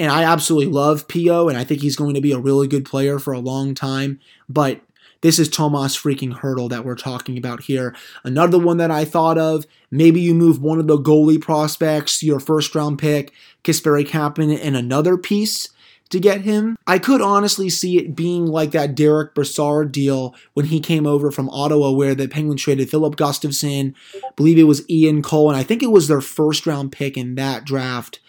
And 0.00 0.12
I 0.12 0.22
absolutely 0.22 0.72
love 0.72 1.08
P.O., 1.08 1.48
and 1.48 1.58
I 1.58 1.64
think 1.64 1.80
he's 1.80 1.96
going 1.96 2.14
to 2.14 2.20
be 2.20 2.30
a 2.30 2.38
really 2.38 2.68
good 2.68 2.84
player 2.84 3.18
for 3.18 3.32
a 3.32 3.40
long 3.40 3.74
time. 3.74 4.20
But 4.48 4.80
this 5.20 5.38
is 5.38 5.48
Tomas 5.48 5.96
freaking 5.96 6.32
Hertl 6.32 6.70
that 6.70 6.84
we're 6.84 6.94
talking 6.94 7.36
about 7.36 7.64
here. 7.64 7.94
Another 8.24 8.58
one 8.58 8.76
that 8.76 8.90
I 8.90 9.04
thought 9.04 9.38
of, 9.38 9.66
maybe 9.90 10.20
you 10.20 10.34
move 10.34 10.62
one 10.62 10.78
of 10.78 10.86
the 10.86 10.98
goalie 10.98 11.40
prospects, 11.40 12.22
your 12.22 12.40
first 12.40 12.74
round 12.74 12.98
pick, 12.98 13.32
Kasperi 13.64 14.06
Kapanen, 14.06 14.58
and 14.62 14.76
another 14.76 15.16
piece 15.16 15.68
to 16.10 16.20
get 16.20 16.42
him. 16.42 16.76
I 16.86 16.98
could 16.98 17.20
honestly 17.20 17.68
see 17.68 17.98
it 17.98 18.16
being 18.16 18.46
like 18.46 18.70
that 18.70 18.94
Derick 18.94 19.34
Brassard 19.34 19.92
deal 19.92 20.34
when 20.54 20.66
he 20.66 20.80
came 20.80 21.06
over 21.06 21.30
from 21.30 21.50
Ottawa, 21.50 21.90
where 21.90 22.14
the 22.14 22.28
Penguins 22.28 22.62
traded 22.62 22.88
Filip 22.88 23.16
Gustavsson, 23.16 23.94
I 24.24 24.30
believe 24.36 24.58
it 24.58 24.64
was 24.64 24.88
Ian 24.88 25.22
Cole, 25.22 25.50
and 25.50 25.58
I 25.58 25.62
think 25.62 25.82
it 25.82 25.90
was 25.90 26.08
their 26.08 26.20
first 26.20 26.66
round 26.66 26.92
pick 26.92 27.16
in 27.16 27.34
that 27.34 27.64
draft 27.64 28.20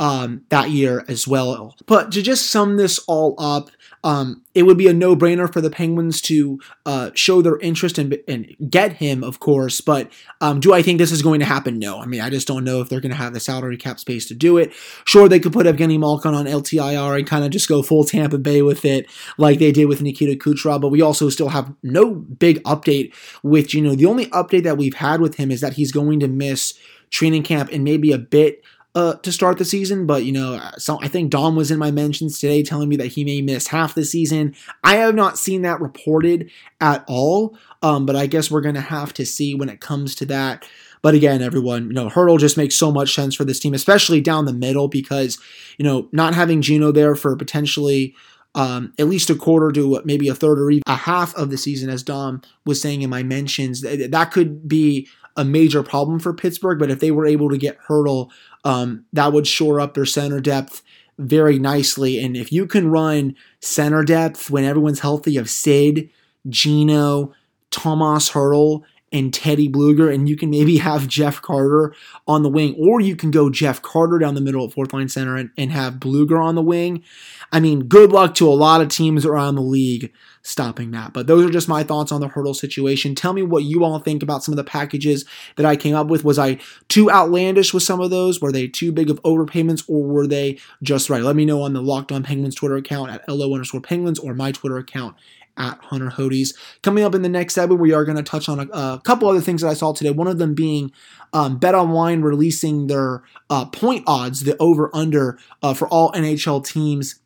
um, 0.00 0.42
that 0.48 0.70
year 0.70 1.04
as 1.08 1.26
well. 1.26 1.76
But 1.86 2.12
to 2.12 2.22
just 2.22 2.50
sum 2.50 2.76
this 2.76 2.98
all 3.06 3.34
up, 3.38 3.70
um, 4.04 4.42
it 4.54 4.62
would 4.62 4.78
be 4.78 4.86
a 4.86 4.92
no-brainer 4.92 5.52
for 5.52 5.60
the 5.60 5.70
Penguins 5.70 6.20
to 6.22 6.60
uh, 6.86 7.10
show 7.14 7.42
their 7.42 7.58
interest 7.58 7.98
and, 7.98 8.16
and, 8.28 8.54
get 8.70 8.94
him, 8.94 9.24
of 9.24 9.40
course. 9.40 9.80
But 9.80 10.10
um, 10.40 10.60
do 10.60 10.72
I 10.72 10.82
think 10.82 10.98
this 10.98 11.10
is 11.10 11.20
going 11.20 11.40
to 11.40 11.46
happen? 11.46 11.80
No. 11.80 12.00
I 12.00 12.06
mean, 12.06 12.20
I 12.20 12.30
just 12.30 12.46
don't 12.46 12.64
know 12.64 12.80
if 12.80 12.88
they're 12.88 13.00
going 13.00 13.10
to 13.10 13.16
have 13.16 13.34
the 13.34 13.40
salary 13.40 13.76
cap 13.76 13.98
space 13.98 14.26
to 14.28 14.34
do 14.34 14.56
it. 14.56 14.72
Sure, 15.04 15.28
they 15.28 15.40
could 15.40 15.52
put 15.52 15.66
Evgeny 15.66 15.98
Malkin 15.98 16.34
on 16.34 16.46
LTIR 16.46 17.18
and 17.18 17.26
kind 17.26 17.44
of 17.44 17.50
just 17.50 17.68
go 17.68 17.82
full 17.82 18.04
Tampa 18.04 18.38
Bay 18.38 18.62
with 18.62 18.84
it, 18.84 19.10
like 19.36 19.58
they 19.58 19.72
did 19.72 19.86
with 19.86 20.00
Nikita 20.00 20.38
Kucherov. 20.38 20.80
But 20.80 20.88
we 20.88 21.02
also 21.02 21.28
still 21.28 21.48
have 21.48 21.72
no 21.82 22.14
big 22.14 22.62
update 22.62 23.12
with 23.42 23.68
Gino. 23.68 23.96
The 23.96 24.06
only 24.06 24.26
update 24.26 24.62
that 24.62 24.78
we've 24.78 24.94
had 24.94 25.20
with 25.20 25.36
him 25.36 25.50
is 25.50 25.60
that 25.60 25.72
he's 25.72 25.90
going 25.90 26.20
to 26.20 26.28
miss 26.28 26.74
training 27.10 27.42
camp 27.42 27.70
and 27.72 27.84
maybe 27.84 28.12
a 28.12 28.18
bit 28.18 28.62
uh, 28.98 29.14
to 29.18 29.30
start 29.30 29.58
the 29.58 29.64
season, 29.64 30.06
but 30.06 30.24
you 30.24 30.32
know, 30.32 30.60
so 30.76 30.98
I 31.00 31.06
think 31.06 31.30
Dom 31.30 31.54
was 31.54 31.70
in 31.70 31.78
my 31.78 31.92
mentions 31.92 32.40
today 32.40 32.64
telling 32.64 32.88
me 32.88 32.96
that 32.96 33.06
he 33.06 33.22
may 33.22 33.40
miss 33.40 33.68
half 33.68 33.94
the 33.94 34.04
season. 34.04 34.56
I 34.82 34.96
have 34.96 35.14
not 35.14 35.38
seen 35.38 35.62
that 35.62 35.80
reported 35.80 36.50
at 36.80 37.04
all, 37.06 37.56
um, 37.80 38.06
but 38.06 38.16
I 38.16 38.26
guess 38.26 38.50
we're 38.50 38.60
gonna 38.60 38.80
have 38.80 39.14
to 39.14 39.24
see 39.24 39.54
when 39.54 39.68
it 39.68 39.80
comes 39.80 40.16
to 40.16 40.26
that. 40.26 40.66
But 41.00 41.14
again, 41.14 41.42
everyone, 41.42 41.86
you 41.86 41.92
know, 41.92 42.08
Hertl 42.08 42.40
just 42.40 42.56
makes 42.56 42.74
so 42.74 42.90
much 42.90 43.14
sense 43.14 43.36
for 43.36 43.44
this 43.44 43.60
team, 43.60 43.72
especially 43.72 44.20
down 44.20 44.46
the 44.46 44.52
middle, 44.52 44.88
because 44.88 45.38
you 45.78 45.84
know, 45.84 46.08
not 46.10 46.34
having 46.34 46.60
Gino 46.60 46.90
there 46.90 47.14
for 47.14 47.36
potentially 47.36 48.16
um, 48.56 48.92
at 48.98 49.06
least 49.06 49.30
a 49.30 49.36
quarter 49.36 49.70
to 49.70 50.02
maybe 50.06 50.26
a 50.26 50.34
third 50.34 50.58
or 50.58 50.72
even 50.72 50.82
a 50.88 50.96
half 50.96 51.36
of 51.36 51.50
the 51.50 51.56
season, 51.56 51.88
as 51.88 52.02
Dom 52.02 52.42
was 52.66 52.80
saying 52.80 53.02
in 53.02 53.10
my 53.10 53.22
mentions, 53.22 53.82
that 53.82 54.30
could 54.32 54.66
be 54.66 55.06
a 55.38 55.44
major 55.44 55.84
problem 55.84 56.18
for 56.18 56.34
Pittsburgh. 56.34 56.80
But 56.80 56.90
if 56.90 56.98
they 56.98 57.12
were 57.12 57.24
able 57.24 57.48
to 57.48 57.56
get 57.56 57.78
Hertl 57.88 58.30
um, 58.68 59.06
that 59.14 59.32
would 59.32 59.46
shore 59.46 59.80
up 59.80 59.94
their 59.94 60.04
center 60.04 60.40
depth 60.40 60.82
very 61.18 61.58
nicely. 61.58 62.22
And 62.22 62.36
if 62.36 62.52
you 62.52 62.66
can 62.66 62.90
run 62.90 63.34
center 63.60 64.04
depth 64.04 64.50
when 64.50 64.64
everyone's 64.64 65.00
healthy 65.00 65.38
of 65.38 65.48
Sid, 65.48 66.10
Gino, 66.50 67.32
Tomas 67.70 68.30
Hertl, 68.30 68.82
and 69.12 69.32
Teddy 69.32 69.68
Blueger, 69.68 70.12
and 70.12 70.28
you 70.28 70.36
can 70.36 70.50
maybe 70.50 70.78
have 70.78 71.08
Jeff 71.08 71.40
Carter 71.40 71.94
on 72.26 72.42
the 72.42 72.48
wing, 72.48 72.74
or 72.78 73.00
you 73.00 73.16
can 73.16 73.30
go 73.30 73.50
Jeff 73.50 73.80
Carter 73.82 74.18
down 74.18 74.34
the 74.34 74.40
middle 74.40 74.64
at 74.64 74.72
fourth 74.72 74.92
line 74.92 75.08
center 75.08 75.36
and, 75.36 75.50
and 75.56 75.72
have 75.72 75.94
Bluger 75.94 76.42
on 76.42 76.54
the 76.54 76.62
wing. 76.62 77.02
I 77.50 77.60
mean, 77.60 77.84
good 77.84 78.12
luck 78.12 78.34
to 78.36 78.48
a 78.48 78.52
lot 78.52 78.80
of 78.80 78.88
teams 78.88 79.24
around 79.24 79.54
the 79.54 79.62
league 79.62 80.12
stopping 80.42 80.90
that. 80.92 81.12
But 81.12 81.26
those 81.26 81.44
are 81.44 81.50
just 81.50 81.68
my 81.68 81.82
thoughts 81.82 82.12
on 82.12 82.20
the 82.20 82.28
Hertl 82.28 82.54
situation. 82.54 83.14
Tell 83.14 83.32
me 83.32 83.42
what 83.42 83.64
you 83.64 83.84
all 83.84 83.98
think 83.98 84.22
about 84.22 84.42
some 84.42 84.52
of 84.52 84.56
the 84.56 84.64
packages 84.64 85.24
that 85.56 85.66
I 85.66 85.76
came 85.76 85.94
up 85.94 86.08
with. 86.08 86.24
Was 86.24 86.38
I 86.38 86.58
too 86.88 87.10
outlandish 87.10 87.74
with 87.74 87.82
some 87.82 88.00
of 88.00 88.10
those? 88.10 88.40
Were 88.40 88.52
they 88.52 88.66
too 88.66 88.92
big 88.92 89.10
of 89.10 89.22
overpayments 89.22 89.84
or 89.88 90.02
were 90.02 90.26
they 90.26 90.58
just 90.82 91.10
right? 91.10 91.22
Let 91.22 91.36
me 91.36 91.44
know 91.44 91.62
on 91.62 91.72
the 91.72 91.82
Locked 91.82 92.12
On 92.12 92.22
Penguins 92.22 92.54
Twitter 92.54 92.76
account 92.76 93.10
at 93.10 93.28
LO 93.28 93.52
underscore 93.52 93.80
Penguins 93.80 94.18
or 94.18 94.34
my 94.34 94.52
Twitter 94.52 94.78
account 94.78 95.16
at 95.58 95.78
Hunter 95.82 96.10
Hodes. 96.10 96.54
Coming 96.82 97.04
up 97.04 97.14
in 97.14 97.22
the 97.22 97.28
next 97.28 97.54
segment, 97.54 97.80
we 97.80 97.92
are 97.92 98.04
going 98.04 98.16
to 98.16 98.22
touch 98.22 98.48
on 98.48 98.60
a, 98.60 98.68
a, 98.72 99.00
couple 99.04 99.28
other 99.28 99.40
things 99.40 99.62
that 99.62 99.68
I 99.68 99.74
saw 99.74 99.92
today. 99.92 100.10
One 100.10 100.28
of 100.28 100.38
them 100.38 100.54
being 100.54 100.92
um, 101.32 101.58
Bet 101.58 101.74
Online 101.74 102.22
releasing 102.22 102.86
their 102.86 103.22
uh, 103.50 103.66
point 103.66 104.04
odds, 104.06 104.44
the 104.44 104.56
over 104.58 104.90
under 104.94 105.38
uh, 105.62 105.74
for 105.74 105.88
all 105.88 106.12
NHL 106.12 106.64
teams 106.64 107.20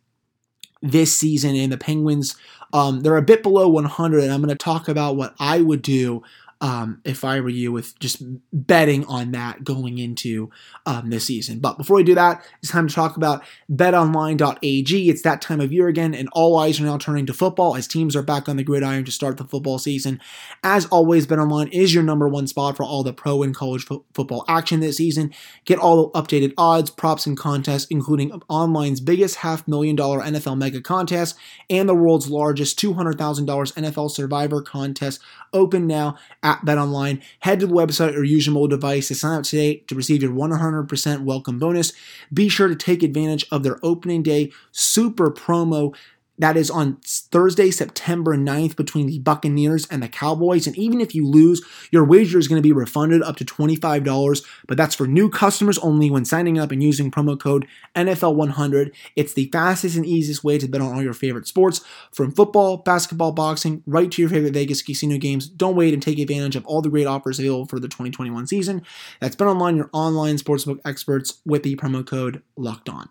this 0.80 1.16
season, 1.16 1.54
and 1.54 1.70
the 1.70 1.78
Penguins 1.78 2.36
um, 2.72 3.00
they're 3.00 3.16
a 3.16 3.22
bit 3.22 3.42
below 3.42 3.68
100, 3.68 4.22
and 4.22 4.32
I'm 4.32 4.40
going 4.40 4.48
to 4.48 4.54
talk 4.54 4.88
about 4.88 5.16
what 5.16 5.34
I 5.38 5.60
would 5.60 5.82
do 5.82 6.22
um, 6.62 7.00
if 7.04 7.24
I 7.24 7.40
were 7.40 7.48
you 7.48 7.72
with 7.72 7.98
just 7.98 8.22
betting 8.52 9.04
on 9.06 9.32
that 9.32 9.64
going 9.64 9.98
into 9.98 10.48
um, 10.86 11.10
this 11.10 11.24
season. 11.24 11.58
But 11.58 11.76
before 11.76 11.96
we 11.96 12.04
do 12.04 12.14
that, 12.14 12.46
it's 12.62 12.70
time 12.70 12.86
to 12.86 12.94
talk 12.94 13.16
about 13.16 13.42
betonline.ag. 13.68 15.10
It's 15.10 15.22
that 15.22 15.42
time 15.42 15.60
of 15.60 15.72
year 15.72 15.88
again, 15.88 16.14
and 16.14 16.28
all 16.32 16.56
eyes 16.56 16.80
are 16.80 16.84
now 16.84 16.98
turning 16.98 17.26
to 17.26 17.34
football 17.34 17.74
as 17.74 17.88
teams 17.88 18.14
are 18.14 18.22
back 18.22 18.48
on 18.48 18.56
the 18.56 18.62
gridiron 18.62 19.04
to 19.04 19.10
start 19.10 19.38
the 19.38 19.44
football 19.44 19.80
season. 19.80 20.20
As 20.62 20.86
always, 20.86 21.26
BetOnline 21.26 21.72
is 21.72 21.92
your 21.92 22.04
number 22.04 22.28
one 22.28 22.46
spot 22.46 22.76
for 22.76 22.84
all 22.84 23.02
the 23.02 23.12
pro 23.12 23.42
and 23.42 23.54
college 23.54 23.84
fo- 23.84 24.04
football 24.14 24.44
action 24.46 24.78
this 24.78 24.98
season. 24.98 25.34
Get 25.64 25.80
all 25.80 26.10
the 26.12 26.20
updated 26.20 26.54
odds, 26.56 26.90
props, 26.90 27.26
and 27.26 27.36
contests, 27.36 27.88
including 27.90 28.30
online's 28.48 29.00
biggest 29.00 29.36
half 29.36 29.66
million 29.66 29.96
dollar 29.96 30.20
NFL 30.20 30.58
mega 30.58 30.80
contest 30.80 31.36
and 31.68 31.88
the 31.88 31.94
world's 31.94 32.30
largest 32.30 32.78
$200,000 32.78 33.16
NFL 33.46 34.10
Survivor 34.12 34.62
contest 34.62 35.20
open 35.52 35.86
now 35.86 36.16
at 36.42 36.51
BetOnline. 36.60 37.22
Head 37.40 37.60
to 37.60 37.66
the 37.66 37.74
website 37.74 38.14
or 38.14 38.24
use 38.24 38.46
your 38.46 38.54
mobile 38.54 38.68
device 38.68 39.08
to 39.08 39.14
sign 39.14 39.38
up 39.38 39.44
today 39.44 39.76
to 39.88 39.94
receive 39.94 40.22
your 40.22 40.32
100% 40.32 41.24
welcome 41.24 41.58
bonus. 41.58 41.92
Be 42.32 42.48
sure 42.48 42.68
to 42.68 42.76
take 42.76 43.02
advantage 43.02 43.46
of 43.50 43.62
their 43.62 43.78
opening 43.82 44.22
day 44.22 44.52
super 44.70 45.30
promo 45.30 45.94
that 46.42 46.56
is 46.56 46.72
on 46.72 46.96
Thursday, 47.04 47.70
September 47.70 48.36
9th 48.36 48.74
between 48.74 49.06
the 49.06 49.20
Buccaneers 49.20 49.86
and 49.86 50.02
the 50.02 50.08
Cowboys. 50.08 50.66
And 50.66 50.76
even 50.76 51.00
if 51.00 51.14
you 51.14 51.24
lose, 51.24 51.62
your 51.92 52.04
wager 52.04 52.36
is 52.36 52.48
going 52.48 52.60
to 52.60 52.68
be 52.68 52.72
refunded 52.72 53.22
up 53.22 53.36
to 53.36 53.44
$25, 53.44 54.44
but 54.66 54.76
that's 54.76 54.96
for 54.96 55.06
new 55.06 55.30
customers 55.30 55.78
only 55.78 56.10
when 56.10 56.24
signing 56.24 56.58
up 56.58 56.72
and 56.72 56.82
using 56.82 57.12
promo 57.12 57.38
code 57.38 57.68
NFL100. 57.94 58.90
It's 59.14 59.34
the 59.34 59.50
fastest 59.52 59.94
and 59.94 60.04
easiest 60.04 60.42
way 60.42 60.58
to 60.58 60.66
bet 60.66 60.80
on 60.80 60.92
all 60.92 61.02
your 61.02 61.14
favorite 61.14 61.46
sports, 61.46 61.80
from 62.10 62.32
football, 62.32 62.78
basketball, 62.78 63.30
boxing, 63.30 63.84
right 63.86 64.10
to 64.10 64.20
your 64.20 64.28
favorite 64.28 64.54
Vegas 64.54 64.82
casino 64.82 65.18
games. 65.18 65.46
Don't 65.46 65.76
wait 65.76 65.94
and 65.94 66.02
take 66.02 66.18
advantage 66.18 66.56
of 66.56 66.66
all 66.66 66.82
the 66.82 66.90
great 66.90 67.06
offers 67.06 67.38
available 67.38 67.66
for 67.66 67.78
the 67.78 67.86
2021 67.86 68.48
season. 68.48 68.82
That's 69.20 69.36
Bet 69.36 69.46
Online, 69.46 69.76
your 69.76 69.90
online 69.92 70.38
sportsbook 70.38 70.80
experts 70.84 71.40
with 71.46 71.62
the 71.62 71.76
promo 71.76 72.04
code 72.04 72.42
LOCKED 72.56 72.88
ON. 72.88 73.08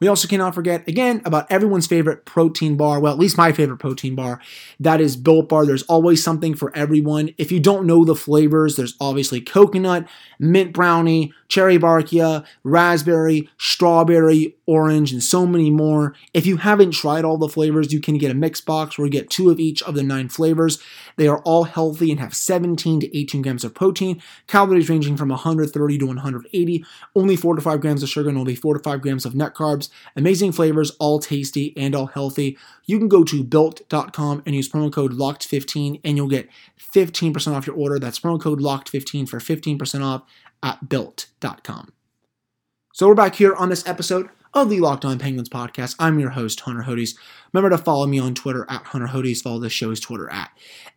We 0.00 0.08
also 0.08 0.26
cannot 0.26 0.54
forget, 0.54 0.88
again, 0.88 1.20
about 1.26 1.50
everyone's 1.52 1.86
favorite 1.86 2.24
protein 2.24 2.76
bar. 2.76 3.00
Well, 3.00 3.12
at 3.12 3.18
least 3.18 3.36
my 3.36 3.52
favorite 3.52 3.76
protein 3.76 4.14
bar. 4.14 4.40
That 4.78 4.98
is 4.98 5.14
Built 5.14 5.50
Bar. 5.50 5.66
There's 5.66 5.82
always 5.82 6.24
something 6.24 6.54
for 6.54 6.74
everyone. 6.74 7.34
If 7.36 7.52
you 7.52 7.60
don't 7.60 7.86
know 7.86 8.06
the 8.06 8.16
flavors, 8.16 8.76
there's 8.76 8.96
obviously 8.98 9.42
coconut, 9.42 10.08
mint 10.38 10.72
brownie, 10.72 11.34
cherry 11.48 11.78
barkia, 11.78 12.46
raspberry, 12.64 13.50
strawberry, 13.58 14.56
orange, 14.66 15.12
and 15.12 15.22
so 15.22 15.46
many 15.46 15.70
more. 15.70 16.14
If 16.32 16.46
you 16.46 16.56
haven't 16.56 16.92
tried 16.92 17.26
all 17.26 17.36
the 17.36 17.48
flavors, 17.48 17.92
you 17.92 18.00
can 18.00 18.16
get 18.16 18.30
a 18.30 18.34
mix 18.34 18.62
box 18.62 18.96
where 18.96 19.04
you 19.04 19.10
get 19.10 19.28
two 19.28 19.50
of 19.50 19.60
each 19.60 19.82
of 19.82 19.94
the 19.94 20.02
nine 20.02 20.30
flavors. 20.30 20.78
They 21.16 21.28
are 21.28 21.40
all 21.40 21.64
healthy 21.64 22.10
and 22.10 22.20
have 22.20 22.34
17 22.34 23.00
to 23.00 23.18
18 23.18 23.42
grams 23.42 23.64
of 23.64 23.74
protein, 23.74 24.22
calories 24.46 24.88
ranging 24.88 25.18
from 25.18 25.28
130 25.28 25.98
to 25.98 26.06
180, 26.06 26.84
only 27.14 27.36
4 27.36 27.56
to 27.56 27.60
5 27.60 27.80
grams 27.80 28.02
of 28.02 28.08
sugar, 28.08 28.30
and 28.30 28.38
only 28.38 28.54
4 28.54 28.74
to 28.74 28.80
5 28.82 29.02
grams 29.02 29.26
of 29.26 29.34
net 29.34 29.54
carbs. 29.54 29.89
Amazing 30.16 30.52
flavors, 30.52 30.90
all 30.98 31.18
tasty 31.18 31.74
and 31.76 31.94
all 31.94 32.06
healthy. 32.06 32.56
You 32.86 32.98
can 32.98 33.08
go 33.08 33.24
to 33.24 33.44
built.com 33.44 34.42
and 34.46 34.54
use 34.54 34.68
promo 34.68 34.92
code 34.92 35.12
LOCKED15 35.12 36.00
and 36.04 36.16
you'll 36.16 36.28
get 36.28 36.48
15% 36.78 37.54
off 37.54 37.66
your 37.66 37.76
order. 37.76 37.98
That's 37.98 38.20
promo 38.20 38.40
code 38.40 38.60
LOCKED15 38.60 39.28
for 39.28 39.38
15% 39.38 40.04
off 40.04 40.22
at 40.62 40.88
built.com. 40.88 41.92
So 42.92 43.06
we're 43.06 43.14
back 43.14 43.36
here 43.36 43.54
on 43.54 43.68
this 43.68 43.86
episode 43.86 44.28
of 44.52 44.68
the 44.68 44.80
Locked 44.80 45.04
On 45.04 45.18
Penguins 45.18 45.48
podcast. 45.48 45.94
I'm 45.98 46.18
your 46.18 46.30
host, 46.30 46.60
Hunter 46.60 46.82
Hodes. 46.82 47.16
Remember 47.52 47.74
to 47.74 47.82
follow 47.82 48.06
me 48.06 48.18
on 48.18 48.34
Twitter 48.34 48.66
at 48.68 48.82
Hunter 48.82 49.06
Hodes. 49.06 49.42
Follow 49.42 49.60
the 49.60 49.70
show's 49.70 50.00
Twitter 50.00 50.30
at 50.30 50.50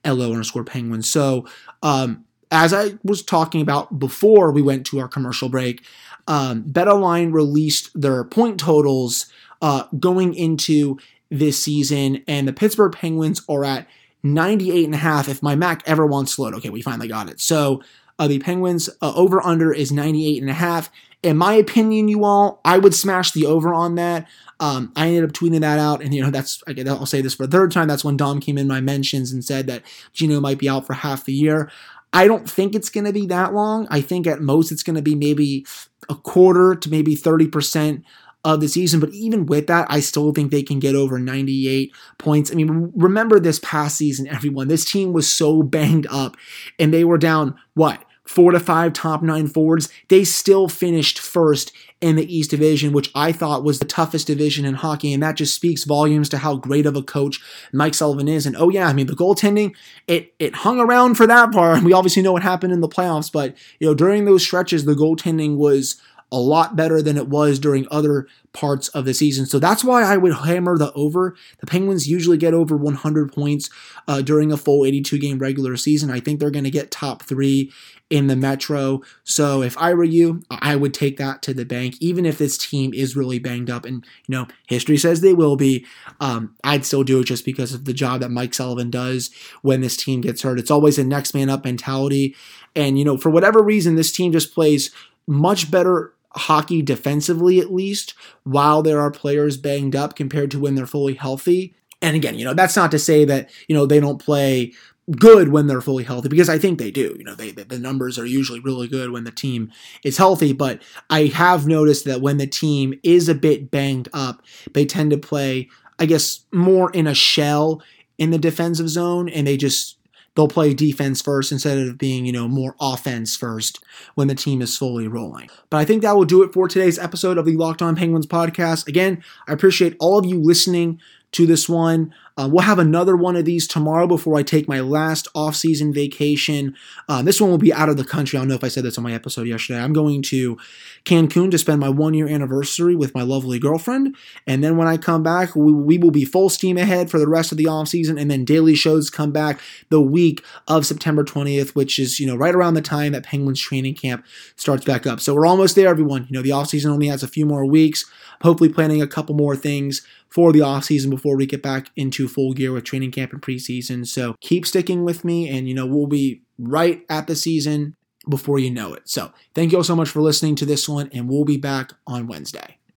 LO 0.05 0.31
underscore 0.31 0.63
Penguins. 0.63 1.07
So, 1.07 1.47
um, 1.81 2.25
as 2.51 2.71
I 2.73 2.99
was 3.03 3.23
talking 3.23 3.61
about 3.61 3.97
before 3.99 4.51
we 4.51 4.61
went 4.61 4.85
to 4.87 4.99
our 4.99 5.07
commercial 5.07 5.49
break, 5.49 5.83
um, 6.27 6.63
BetOnline 6.63 7.33
released 7.33 7.89
their 7.99 8.23
point 8.23 8.59
totals 8.59 9.27
uh, 9.61 9.85
going 9.99 10.33
into 10.33 10.97
this 11.29 11.61
season, 11.61 12.23
and 12.27 12.47
the 12.47 12.53
Pittsburgh 12.53 12.93
Penguins 12.93 13.41
are 13.49 13.65
at 13.65 13.87
98 14.23 14.85
and 14.85 14.93
a 14.93 14.97
half. 14.97 15.27
If 15.27 15.41
my 15.41 15.55
Mac 15.55 15.83
ever 15.85 16.05
wants 16.05 16.35
to 16.35 16.43
load, 16.43 16.53
okay, 16.55 16.69
we 16.69 16.81
finally 16.81 17.07
got 17.07 17.29
it. 17.29 17.39
So 17.39 17.81
uh, 18.19 18.27
the 18.27 18.39
Penguins 18.39 18.89
uh, 19.01 19.13
over 19.15 19.41
under 19.41 19.73
is 19.73 19.91
98 19.91 20.41
and 20.41 20.49
a 20.49 20.53
half. 20.53 20.89
In 21.23 21.37
my 21.37 21.53
opinion, 21.53 22.09
you 22.09 22.25
all, 22.25 22.59
I 22.65 22.77
would 22.77 22.93
smash 22.93 23.31
the 23.31 23.45
over 23.45 23.73
on 23.73 23.95
that. 23.95 24.27
Um, 24.59 24.91
I 24.95 25.07
ended 25.07 25.23
up 25.23 25.31
tweeting 25.31 25.61
that 25.61 25.79
out, 25.79 26.01
and 26.01 26.13
you 26.13 26.21
know 26.21 26.29
that's 26.29 26.63
I'll 26.67 27.05
say 27.05 27.21
this 27.21 27.33
for 27.33 27.43
a 27.43 27.47
third 27.47 27.71
time. 27.71 27.87
That's 27.87 28.05
when 28.05 28.15
Dom 28.17 28.39
came 28.39 28.57
in 28.57 28.67
my 28.67 28.81
mentions 28.81 29.31
and 29.31 29.43
said 29.43 29.67
that 29.67 29.83
Gino 30.13 30.39
might 30.39 30.57
be 30.57 30.69
out 30.69 30.85
for 30.85 30.93
half 30.93 31.25
the 31.25 31.33
year. 31.33 31.71
I 32.13 32.27
don't 32.27 32.49
think 32.49 32.75
it's 32.75 32.89
going 32.89 33.05
to 33.05 33.13
be 33.13 33.25
that 33.27 33.53
long. 33.53 33.87
I 33.89 34.01
think 34.01 34.27
at 34.27 34.41
most 34.41 34.71
it's 34.71 34.83
going 34.83 34.95
to 34.95 35.01
be 35.01 35.15
maybe 35.15 35.65
a 36.09 36.15
quarter 36.15 36.75
to 36.75 36.89
maybe 36.89 37.15
30% 37.15 38.03
of 38.45 38.61
the 38.61 38.67
season. 38.67 38.99
But 38.99 39.11
even 39.11 39.45
with 39.45 39.67
that, 39.67 39.87
I 39.89 39.99
still 39.99 40.31
think 40.31 40.51
they 40.51 40.63
can 40.63 40.79
get 40.79 40.95
over 40.95 41.17
98 41.17 41.91
points. 42.17 42.51
I 42.51 42.55
mean, 42.55 42.91
remember 42.95 43.39
this 43.39 43.59
past 43.63 43.97
season, 43.97 44.27
everyone. 44.27 44.67
This 44.67 44.89
team 44.89 45.13
was 45.13 45.31
so 45.31 45.63
banged 45.63 46.07
up 46.09 46.37
and 46.77 46.93
they 46.93 47.03
were 47.03 47.17
down, 47.17 47.55
what? 47.73 48.03
four 48.25 48.51
to 48.51 48.59
five 48.59 48.93
top 48.93 49.21
nine 49.21 49.47
forwards, 49.47 49.89
they 50.07 50.23
still 50.23 50.67
finished 50.67 51.19
first 51.19 51.71
in 52.03 52.17
the 52.17 52.35
East 52.35 52.51
Division, 52.51 52.91
which 52.91 53.09
I 53.15 53.31
thought 53.31 53.63
was 53.63 53.79
the 53.79 53.85
toughest 53.85 54.27
division 54.27 54.65
in 54.65 54.73
hockey. 54.73 55.13
And 55.13 55.23
that 55.23 55.37
just 55.37 55.55
speaks 55.55 55.85
volumes 55.85 56.27
to 56.29 56.37
how 56.37 56.57
great 56.57 56.85
of 56.85 56.97
a 56.97 57.01
coach 57.01 57.39
Mike 57.71 57.93
Sullivan 57.93 58.27
is. 58.27 58.45
And 58.45 58.57
oh, 58.57 58.67
yeah, 58.67 58.87
I 58.89 58.93
mean, 58.93 59.07
the 59.07 59.15
goaltending, 59.15 59.73
it, 60.05 60.33
it 60.37 60.53
hung 60.53 60.81
around 60.81 61.15
for 61.15 61.25
that 61.25 61.53
part. 61.53 61.81
We 61.93 61.93
obviously 61.93 62.21
know 62.21 62.33
what 62.33 62.43
happened 62.43 62.73
in 62.73 62.81
the 62.81 62.89
playoffs, 62.89 63.31
but, 63.31 63.55
you 63.79 63.87
know, 63.87 63.93
during 63.93 64.25
those 64.25 64.43
stretches, 64.43 64.83
the 64.83 64.95
goaltending 64.95 65.57
was 65.57 66.01
a 66.33 66.37
lot 66.37 66.75
better 66.75 66.99
than 66.99 67.15
it 67.15 67.27
was 67.27 67.59
during 67.59 67.87
other 67.91 68.27
parts 68.53 68.87
of 68.89 69.05
the 69.05 69.13
season. 69.13 69.45
So 69.45 69.59
that's 69.59 69.83
why 69.83 70.01
I 70.01 70.17
would 70.17 70.33
hammer 70.33 70.79
the 70.79 70.91
over. 70.93 71.35
The 71.59 71.67
Penguins 71.67 72.07
usually 72.07 72.37
get 72.37 72.55
over 72.55 72.75
100 72.75 73.31
points 73.31 73.69
uh, 74.07 74.21
during 74.21 74.51
a 74.51 74.57
full 74.57 74.83
82 74.83 75.19
game 75.19 75.37
regular 75.37 75.77
season. 75.77 76.09
I 76.09 76.19
think 76.19 76.39
they're 76.39 76.49
going 76.49 76.63
to 76.63 76.71
get 76.71 76.89
top 76.89 77.21
three 77.21 77.71
in 78.09 78.27
the 78.27 78.35
Metro. 78.35 79.01
So 79.23 79.61
if 79.61 79.77
I 79.77 79.93
were 79.93 80.03
you, 80.03 80.41
I 80.49 80.75
would 80.75 80.93
take 80.93 81.17
that 81.17 81.43
to 81.43 81.53
the 81.53 81.65
bank, 81.65 81.95
even 81.99 82.25
if 82.25 82.39
this 82.39 82.57
team 82.57 82.95
is 82.95 83.15
really 83.15 83.37
banged 83.37 83.69
up. 83.69 83.85
And, 83.85 84.03
you 84.27 84.35
know, 84.35 84.47
history 84.67 84.97
says 84.97 85.21
they 85.21 85.33
will 85.33 85.55
be. 85.55 85.85
Um, 86.19 86.55
I'd 86.63 86.85
still 86.85 87.03
do 87.03 87.19
it 87.19 87.25
just 87.25 87.45
because 87.45 87.73
of 87.73 87.85
the 87.85 87.93
job 87.93 88.21
that 88.21 88.31
Mike 88.31 88.55
Sullivan 88.55 88.89
does 88.89 89.29
when 89.61 89.81
this 89.81 89.97
team 89.97 90.21
gets 90.21 90.41
hurt. 90.41 90.59
It's 90.59 90.71
always 90.71 90.97
a 90.97 91.03
next 91.03 91.35
man 91.35 91.51
up 91.51 91.63
mentality. 91.63 92.35
And, 92.75 92.97
you 92.97 93.05
know, 93.05 93.17
for 93.17 93.29
whatever 93.29 93.61
reason, 93.61 93.95
this 93.95 94.11
team 94.11 94.31
just 94.31 94.53
plays 94.53 94.89
much 95.27 95.71
better 95.71 96.13
hockey 96.35 96.81
defensively 96.81 97.59
at 97.59 97.73
least 97.73 98.13
while 98.43 98.81
there 98.81 98.99
are 98.99 99.11
players 99.11 99.57
banged 99.57 99.95
up 99.95 100.15
compared 100.15 100.51
to 100.51 100.59
when 100.59 100.75
they're 100.75 100.85
fully 100.85 101.13
healthy. 101.13 101.75
And 102.01 102.15
again, 102.15 102.37
you 102.37 102.43
know, 102.43 102.53
that's 102.53 102.75
not 102.75 102.91
to 102.91 102.99
say 102.99 103.23
that, 103.25 103.49
you 103.67 103.75
know, 103.75 103.85
they 103.85 103.99
don't 103.99 104.21
play 104.21 104.73
good 105.17 105.49
when 105.49 105.67
they're 105.67 105.81
fully 105.81 106.03
healthy 106.03 106.29
because 106.29 106.49
I 106.49 106.57
think 106.57 106.79
they 106.79 106.91
do. 106.91 107.15
You 107.17 107.23
know, 107.23 107.35
they 107.35 107.51
the 107.51 107.79
numbers 107.79 108.17
are 108.17 108.25
usually 108.25 108.59
really 108.59 108.87
good 108.87 109.11
when 109.11 109.25
the 109.25 109.31
team 109.31 109.71
is 110.03 110.17
healthy, 110.17 110.53
but 110.53 110.81
I 111.09 111.25
have 111.25 111.67
noticed 111.67 112.05
that 112.05 112.21
when 112.21 112.37
the 112.37 112.47
team 112.47 112.99
is 113.03 113.27
a 113.27 113.35
bit 113.35 113.69
banged 113.69 114.09
up, 114.13 114.41
they 114.73 114.85
tend 114.85 115.11
to 115.11 115.17
play 115.17 115.69
I 115.99 116.05
guess 116.05 116.45
more 116.51 116.91
in 116.91 117.07
a 117.07 117.13
shell 117.13 117.81
in 118.17 118.31
the 118.31 118.37
defensive 118.37 118.89
zone 118.89 119.29
and 119.29 119.47
they 119.47 119.57
just 119.57 119.97
they'll 120.35 120.47
play 120.47 120.73
defense 120.73 121.21
first 121.21 121.51
instead 121.51 121.77
of 121.77 121.97
being, 121.97 122.25
you 122.25 122.31
know, 122.31 122.47
more 122.47 122.75
offense 122.79 123.35
first 123.35 123.83
when 124.15 124.27
the 124.27 124.35
team 124.35 124.61
is 124.61 124.77
fully 124.77 125.07
rolling. 125.07 125.49
But 125.69 125.77
I 125.77 125.85
think 125.85 126.01
that 126.01 126.15
will 126.15 126.25
do 126.25 126.43
it 126.43 126.53
for 126.53 126.67
today's 126.67 126.99
episode 126.99 127.37
of 127.37 127.45
the 127.45 127.55
Locked 127.55 127.81
On 127.81 127.95
Penguins 127.95 128.27
podcast. 128.27 128.87
Again, 128.87 129.23
I 129.47 129.53
appreciate 129.53 129.95
all 129.99 130.17
of 130.17 130.25
you 130.25 130.39
listening 130.39 130.99
to 131.33 131.45
this 131.45 131.67
one. 131.67 132.13
Uh, 132.35 132.49
we'll 132.51 132.63
have 132.63 132.79
another 132.79 133.15
one 133.15 133.35
of 133.35 133.45
these 133.45 133.67
tomorrow 133.67 134.07
before 134.07 134.35
I 134.37 134.43
take 134.43 134.67
my 134.67 134.79
last 134.79 135.27
off-season 135.35 135.93
vacation. 135.93 136.75
Uh, 137.07 137.21
this 137.21 137.39
one 137.39 137.51
will 137.51 137.59
be 137.59 137.71
out 137.71 137.89
of 137.89 137.97
the 137.97 138.03
country. 138.03 138.37
I 138.37 138.41
don't 138.41 138.47
know 138.47 138.55
if 138.55 138.63
I 138.63 138.69
said 138.69 138.83
this 138.83 138.97
on 138.97 139.03
my 139.03 139.13
episode 139.13 139.47
yesterday. 139.47 139.79
I'm 139.79 139.93
going 139.93 140.23
to 140.23 140.57
Cancun 141.05 141.51
to 141.51 141.59
spend 141.59 141.79
my 141.79 141.89
one-year 141.89 142.27
anniversary 142.27 142.95
with 142.95 143.13
my 143.13 143.21
lovely 143.21 143.59
girlfriend, 143.59 144.15
and 144.47 144.63
then 144.63 144.77
when 144.77 144.87
I 144.87 144.97
come 144.97 145.21
back, 145.21 145.55
we, 145.55 145.71
we 145.71 145.97
will 145.99 146.11
be 146.11 146.25
full 146.25 146.49
steam 146.49 146.77
ahead 146.77 147.11
for 147.11 147.19
the 147.19 147.27
rest 147.27 147.51
of 147.51 147.59
the 147.59 147.67
off-season, 147.67 148.17
and 148.17 148.31
then 148.31 148.45
daily 148.45 148.73
shows 148.73 149.11
come 149.11 149.31
back 149.31 149.59
the 149.89 150.01
week 150.01 150.43
of 150.67 150.87
September 150.87 151.23
20th, 151.23 151.75
which 151.75 151.99
is 151.99 152.19
you 152.19 152.25
know 152.25 152.35
right 152.35 152.55
around 152.55 152.73
the 152.73 152.81
time 152.81 153.11
that 153.11 153.25
Penguins 153.25 153.61
training 153.61 153.93
camp 153.93 154.25
starts 154.55 154.85
back 154.85 155.05
up. 155.05 155.19
So 155.19 155.35
we're 155.35 155.45
almost 155.45 155.75
there, 155.75 155.87
everyone. 155.87 156.25
You 156.29 156.37
know 156.37 156.41
the 156.41 156.51
off-season 156.51 156.91
only 156.91 157.07
has 157.07 157.21
a 157.21 157.27
few 157.27 157.45
more 157.45 157.65
weeks. 157.65 158.05
Hopefully, 158.41 158.69
planning 158.69 159.01
a 159.01 159.07
couple 159.07 159.35
more 159.35 159.55
things 159.55 160.01
for 160.33 160.51
the 160.51 160.59
offseason 160.59 161.11
before 161.11 161.37
we 161.37 161.45
get 161.45 161.61
back 161.61 161.91
into 161.95 162.27
full 162.27 162.53
gear 162.53 162.71
with 162.71 162.83
training 162.83 163.11
camp 163.11 163.31
and 163.33 163.41
preseason. 163.41 164.07
So 164.07 164.35
keep 164.41 164.65
sticking 164.65 165.03
with 165.03 165.23
me, 165.23 165.47
and 165.47 165.67
you 165.67 165.75
know, 165.75 165.85
we'll 165.85 166.07
be 166.07 166.41
right 166.57 167.05
at 167.07 167.27
the 167.27 167.35
season 167.35 167.95
before 168.27 168.57
you 168.57 168.71
know 168.71 168.95
it. 168.95 169.07
So 169.07 169.31
thank 169.53 169.71
you 169.71 169.77
all 169.77 169.83
so 169.83 169.95
much 169.95 170.09
for 170.09 170.21
listening 170.21 170.55
to 170.55 170.65
this 170.65 170.89
one, 170.89 171.11
and 171.13 171.29
we'll 171.29 171.45
be 171.45 171.57
back 171.57 171.93
on 172.07 172.25
Wednesday. 172.25 172.77